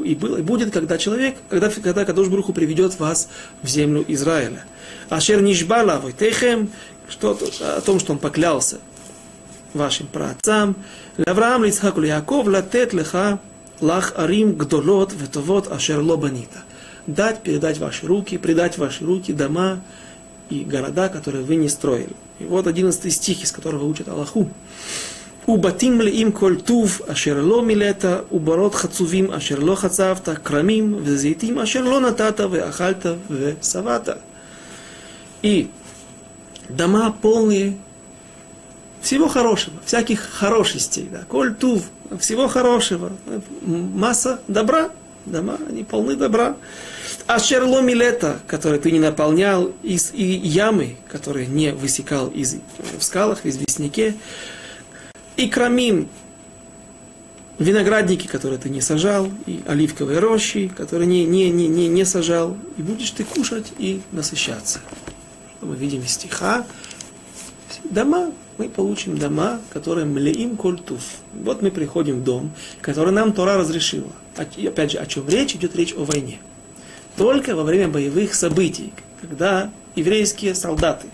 [0.04, 3.28] И, был, и будет, когда человек, когда, когда Кадош Бруху приведет вас
[3.62, 4.64] в землю Израиля.
[5.08, 6.70] Ашер нишбала войтехем,
[7.08, 8.78] что о том, что он поклялся
[9.74, 10.76] вашим праотцам,
[11.24, 13.40] Авраам, Лицхаку, Яков, латет леха
[13.80, 16.62] лах арим гдолот ветовот ашер лобанита
[17.07, 19.81] дать, передать ваши руки, предать ваши руки дома
[20.49, 22.15] и города, которые вы не строили.
[22.39, 24.49] И вот 11 стих, из которого учат Аллаху.
[25.47, 31.83] ובתים מלאים כל טוב אשר לא מילאת, וברות חצובים אשר לא חצבת, כרמים וזיתים אשר
[31.83, 34.09] לא натат, ואכלת ושבעת.
[35.43, 35.69] И
[36.69, 37.77] дома полные
[39.01, 41.83] всего хорошего, всяких хорошестей, да, коль тув,
[42.19, 43.11] всего хорошего,
[43.61, 44.89] масса добра,
[45.25, 46.57] дома, они полны добра.
[47.26, 52.56] А шерломи лета, который ты не наполнял, из, и ямы, которые не высекал из,
[52.98, 54.14] в скалах, в известняке,
[55.36, 56.08] и крамим,
[57.58, 62.56] виноградники, которые ты не сажал, и оливковые рощи, которые не, не, не, не, не сажал,
[62.76, 64.80] и будешь ты кушать и насыщаться.
[65.60, 66.66] Мы видим из стиха.
[67.84, 71.02] Дома, мы получим дома, которые млеим культуф.
[71.32, 74.10] Вот мы приходим в дом, который нам Тора разрешила.
[74.36, 75.54] Опять же, о чем речь?
[75.54, 76.40] Идет речь о войне.
[77.16, 81.08] Только во время боевых событий, когда еврейские солдаты,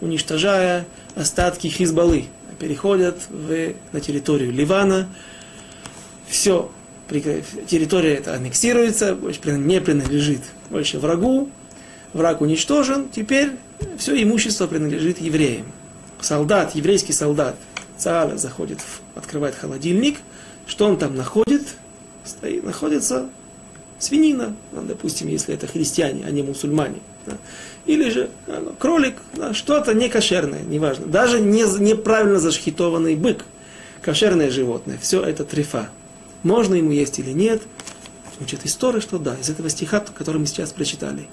[0.00, 2.26] уничтожая остатки Хизбаллы,
[2.58, 5.08] переходят в, на территорию Ливана.
[6.26, 6.70] Все,
[7.08, 11.50] территория эта аннексируется, больше не принадлежит больше врагу.
[12.12, 13.52] Враг уничтожен, теперь
[13.98, 15.66] все имущество принадлежит евреям.
[16.20, 17.56] Солдат, еврейский солдат,
[17.98, 18.78] Цааля заходит,
[19.14, 20.18] открывает холодильник.
[20.66, 21.62] Что он там находит?
[22.24, 23.28] Стоит, находится
[23.98, 27.00] свинина, допустим, если это христиане, а не мусульмане.
[27.26, 27.38] Да.
[27.86, 31.06] Или же ну, кролик, да, что-то некошерное, неважно.
[31.06, 33.44] Даже не, неправильно зашхитованный бык,
[34.02, 35.90] кошерное животное, все это трефа.
[36.42, 37.62] Можно ему есть или нет?
[38.40, 41.26] Учит история, что да, из этого стиха, который мы сейчас прочитали.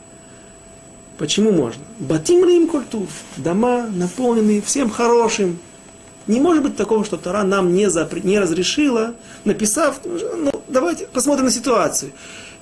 [1.17, 1.83] Почему можно?
[1.99, 3.07] Батим им культур.
[3.37, 5.59] Дома наполненные всем хорошим.
[6.25, 11.45] Не может быть такого, что Тора нам не, запре- не разрешила, написав, ну, давайте посмотрим
[11.45, 12.13] на ситуацию.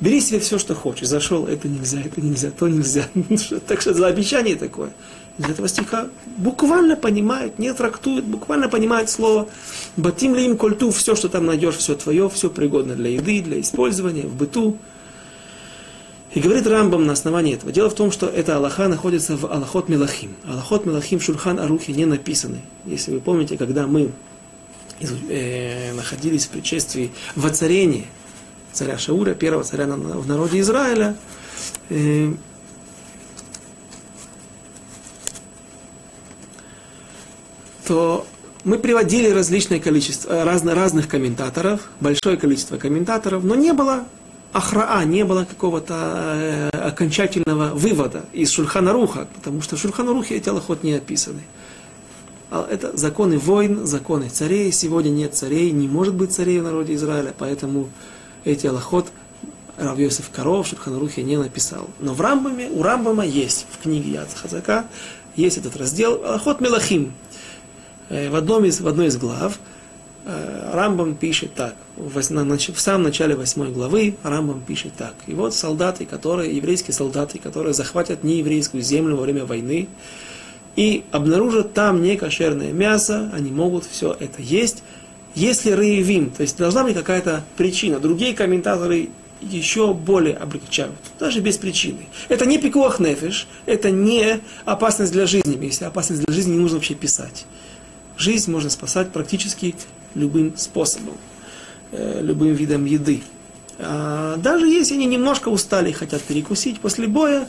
[0.01, 1.07] Бери себе все, что хочешь.
[1.07, 3.07] Зашел, это нельзя, это нельзя, то нельзя.
[3.67, 4.91] так что за обещание такое.
[5.37, 9.47] Из этого стиха буквально понимают, не трактуют, буквально понимают слово
[9.95, 13.61] «батим ли им культу», все, что там найдешь, все твое, все пригодно для еды, для
[13.61, 14.77] использования, в быту.
[16.33, 17.71] И говорит Рамбам на основании этого.
[17.71, 20.35] Дело в том, что эта Аллаха находится в Аллахот Мелахим.
[20.47, 22.61] Аллахот Мелахим Шурхан Арухи не написаны.
[22.85, 24.11] Если вы помните, когда мы
[25.29, 28.05] э, находились в предшествии воцарения
[28.73, 31.15] царя Шауля, первого царя в народе Израиля,
[31.89, 32.33] э,
[37.87, 38.25] то
[38.63, 44.05] мы приводили различное количество, разно, разных комментаторов, большое количество комментаторов, но не было
[44.53, 50.35] ахраа, не было какого-то э, окончательного вывода из Шульхана Руха, потому что в Шульхана Рухе
[50.35, 51.41] эти аллахот не описаны.
[52.51, 54.71] А это законы войн, законы царей.
[54.73, 57.89] Сегодня нет царей, не может быть царей в народе Израиля, поэтому
[58.43, 59.07] эти аллахот
[59.77, 61.89] Рав Йосиф Коров Шульханарухе не написал.
[61.99, 64.85] Но в Рамбаме, у Рамбама есть, в книге Яц Хазака,
[65.35, 67.13] есть этот раздел Аллахот Мелахим.
[68.09, 69.59] Э, в, одном из, в одной из глав
[70.25, 75.15] э, Рамбам пишет так, в самом начале восьмой главы Рамбам пишет так.
[75.27, 79.87] И вот солдаты, которые, еврейские солдаты, которые захватят нееврейскую землю во время войны,
[80.75, 84.83] и обнаружат там некошерное мясо, они могут все это есть,
[85.35, 87.99] если рейвим, то есть должна быть какая-то причина.
[87.99, 89.09] Другие комментаторы
[89.41, 92.07] еще более облегчают, даже без причины.
[92.29, 95.57] Это не пикуах нефиш, это не опасность для жизни.
[95.63, 97.45] Если опасность для жизни, не нужно вообще писать.
[98.17, 99.75] Жизнь можно спасать практически
[100.13, 101.17] любым способом,
[101.91, 103.23] э, любым видом еды.
[103.79, 107.47] А даже если они немножко устали и хотят перекусить после боя,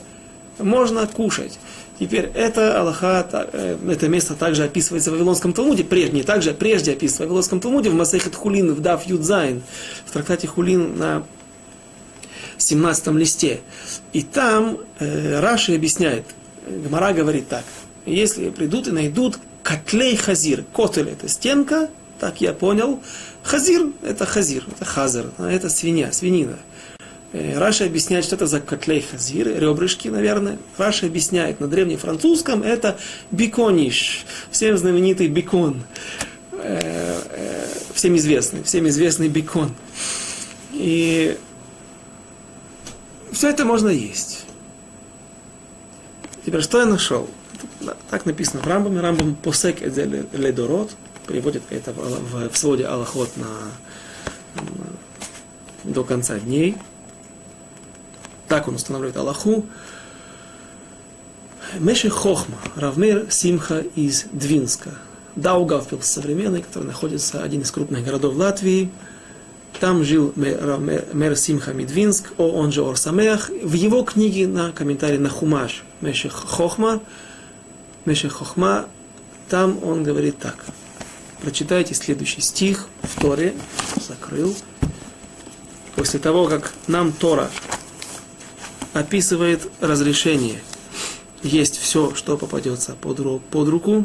[0.58, 1.58] можно кушать.
[1.98, 7.24] Теперь это Аллаха, э, это место также описывается в Вавилонском Талмуде, прежде, также прежде описывается
[7.24, 9.62] в Вавилонском Талмуде, в Масехет Хулин, в Дав Юдзайн,
[10.06, 11.24] в трактате Хулин на
[12.58, 13.60] 17 листе.
[14.12, 16.24] И там э, Раши объясняет,
[16.66, 17.64] Гмара говорит так,
[18.06, 23.00] если придут и найдут כותלי חזיר, כותל это стенка, так я понял,
[23.42, 26.58] חזיר это חזיר, это хазар, это свинья, свинина.
[27.32, 30.58] Э, Раши объясняет, что это за כותלי חזיר, ребрышки, наверное.
[30.76, 32.98] Раша объясняет, на древнефранцузском это
[33.30, 35.82] bacons, всем знаменитый бекон,
[36.52, 39.74] э, э, всем известный, всем известный бикон.
[40.72, 41.38] И
[43.32, 44.44] все это можно есть.
[46.44, 47.28] Теперь, что я нашел?
[48.10, 49.00] Так написано в Рамбаме.
[49.00, 50.90] Рамбам посек ледород,
[51.26, 53.46] переводит это в своде Аллахот на,
[54.56, 56.76] на, до конца дней.
[58.52, 59.64] Так он устанавливает Аллаху.
[61.78, 64.90] Меши Хохма, Равмир Симха из Двинска.
[65.36, 68.90] Даугавпилс современный, который находится один из крупных городов Латвии.
[69.80, 70.76] Там жил мэр,
[71.14, 73.48] мэр Симха Медвинск, он же Орсамех.
[73.48, 77.00] В его книге на комментарий на Хумаш Мешех Хохма,
[78.04, 78.84] Мешех Хохма,
[79.48, 80.56] там он говорит так.
[81.40, 83.54] Прочитайте следующий стих в Торе.
[84.06, 84.54] Закрыл.
[85.96, 87.48] После того, как нам Тора
[88.92, 90.60] описывает разрешение
[91.42, 94.04] есть все, что попадется под, руку, под руку.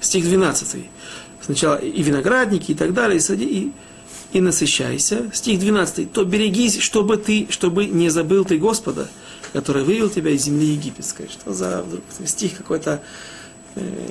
[0.00, 0.86] Стих 12
[1.40, 3.72] сначала и виноградники, и так далее, и, сади, и,
[4.36, 5.30] и насыщайся.
[5.32, 6.12] Стих 12.
[6.12, 9.08] То берегись, чтобы ты, чтобы не забыл ты Господа,
[9.52, 11.28] который вывел тебя из земли египетской.
[11.28, 13.02] Что за вдруг стих какой-то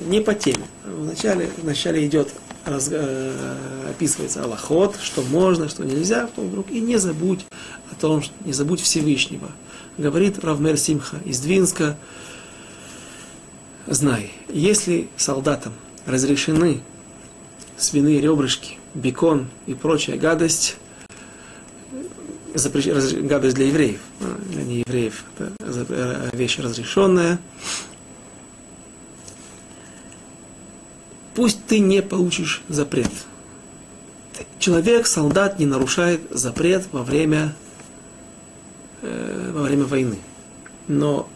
[0.06, 0.64] не по теме.
[0.84, 2.32] Вначале, вначале идет,
[2.64, 3.56] раз, э,
[3.88, 7.46] описывается Аллахот, что можно, что нельзя, потом вдруг и не забудь
[7.90, 9.50] о том, что не забудь Всевышнего.
[9.96, 11.96] Говорит Равмер Симха из Двинска,
[13.86, 15.72] знай, если солдатам
[16.06, 16.80] разрешены
[17.76, 20.76] свиные ребрышки, бекон и прочая гадость,
[22.54, 22.86] запрещ...
[22.86, 27.38] гадость для евреев, а, для неевреев, это э, вещь разрешенная.
[31.38, 33.12] Пусть ты не получишь запрет.
[34.58, 37.54] Человек, солдат не нарушает запрет во время,
[39.02, 40.18] э, во время войны.
[40.88, 41.28] Но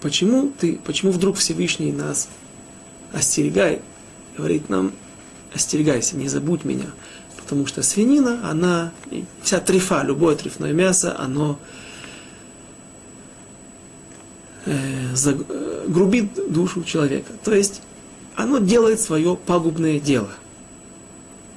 [0.00, 2.30] почему ты, почему вдруг Всевышний нас
[3.12, 3.82] остерегает,
[4.34, 4.92] говорит нам,
[5.52, 6.86] остерегайся, не забудь меня.
[7.36, 8.92] Потому что свинина, она,
[9.42, 11.58] вся трефа, любое трефное мясо, оно
[14.64, 17.30] э, за, э, грубит душу человека.
[17.44, 17.82] То есть
[18.38, 20.30] оно делает свое пагубное дело.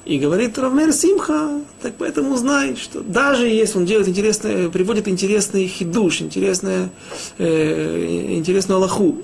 [0.04, 5.68] И говорит Равмер Симха, так поэтому знай, что даже если он делает интересное, приводит интересный
[5.68, 6.90] хидуш, интересное,
[7.38, 9.16] э, интересную Аллаху,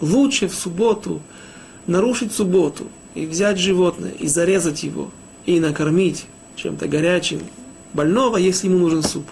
[0.00, 1.22] лучше в субботу
[1.86, 5.12] нарушить субботу, и взять животное, и зарезать его,
[5.46, 6.26] и накормить
[6.56, 7.40] чем-то горячим
[7.92, 9.26] больного, если ему нужен суп,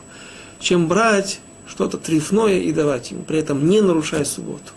[0.60, 4.72] чем брать что-то трефное и давать ему, при этом не нарушая субботу.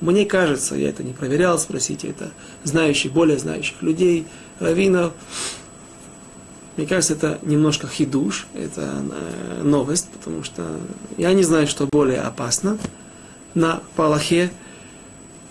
[0.00, 2.30] Мне кажется, я это не проверял, спросите это
[2.64, 4.26] знающих, более знающих людей,
[4.58, 5.12] раввинов.
[6.76, 10.80] Мне кажется, это немножко хидуш, это э, новость, потому что
[11.18, 12.78] я не знаю, что более опасно
[13.54, 14.50] на Палахе,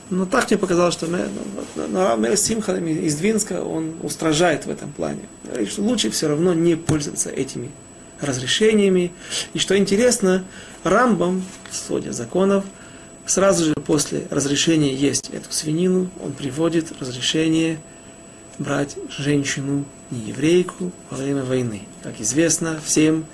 [0.09, 5.21] но так мне показалось, что Мэр Симха из Двинска, он устражает в этом плане.
[5.43, 7.69] Говорит, что лучше все равно не пользоваться этими
[8.19, 9.11] разрешениями.
[9.53, 10.43] И что интересно,
[10.83, 12.65] Рамбам, своде законов,
[13.29, 17.79] сразу же после разрешения есть эту свинину, он приводит разрешение
[18.57, 21.83] брать женщину, не еврейку, во время войны.
[22.01, 23.25] Как известно всем,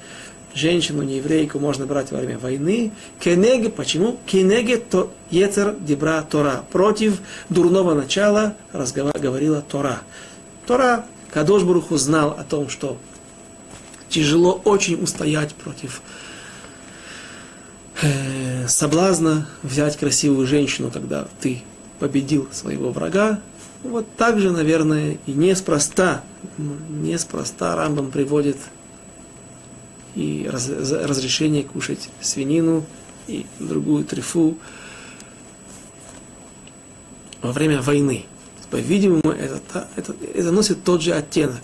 [0.53, 2.91] женщину, не еврейку, можно брать во время войны.
[3.19, 4.19] Кенеге, почему?
[4.25, 6.65] Кенеге то ецер дебра Тора.
[6.71, 7.19] Против
[7.49, 10.01] дурного начала разговор, говорила Тора.
[10.67, 12.97] Тора, Кадош Баруху знал о том, что
[14.09, 16.01] тяжело очень устоять против
[18.01, 21.63] э, соблазна взять красивую женщину, когда ты
[21.99, 23.39] победил своего врага.
[23.83, 26.23] Вот так же, наверное, и неспроста,
[26.57, 28.57] неспроста Рамбам приводит
[30.15, 32.85] и раз, разрешение кушать свинину
[33.27, 34.57] и другую трефу
[37.41, 38.25] во время войны.
[38.71, 41.61] По-видимому, это, это, это носит тот же оттенок.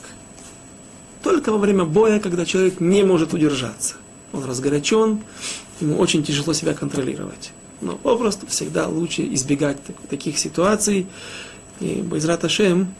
[1.23, 3.95] Только во время боя, когда человек не может удержаться.
[4.33, 5.21] Он разгорячен,
[5.81, 7.51] ему очень тяжело себя контролировать.
[7.81, 9.77] Но попросту всегда лучше избегать
[10.09, 11.07] таких ситуаций.
[11.79, 12.93] И Байзрат Ашем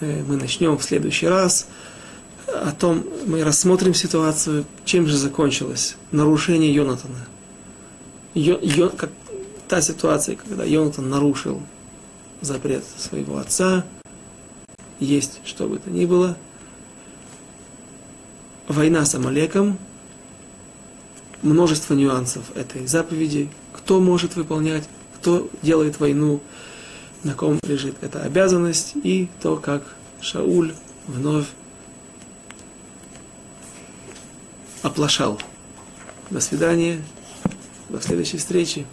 [0.00, 1.68] э, мы начнем в следующий раз
[2.46, 7.26] о том, мы рассмотрим ситуацию, чем же закончилось нарушение Йонатана.
[8.34, 9.10] Йо, Йо, как,
[9.66, 11.62] та ситуация, когда Йонатан нарушил
[12.42, 13.84] запрет своего отца,
[15.00, 16.36] есть что бы то ни было,
[18.68, 19.78] война с Амалеком,
[21.42, 24.84] множество нюансов этой заповеди, кто может выполнять,
[25.16, 26.40] кто делает войну,
[27.24, 29.82] на ком лежит эта обязанность, и то, как
[30.20, 30.72] Шауль
[31.06, 31.46] вновь
[34.82, 35.40] оплошал.
[36.30, 37.02] До свидания.
[37.88, 38.86] До следующей встречи.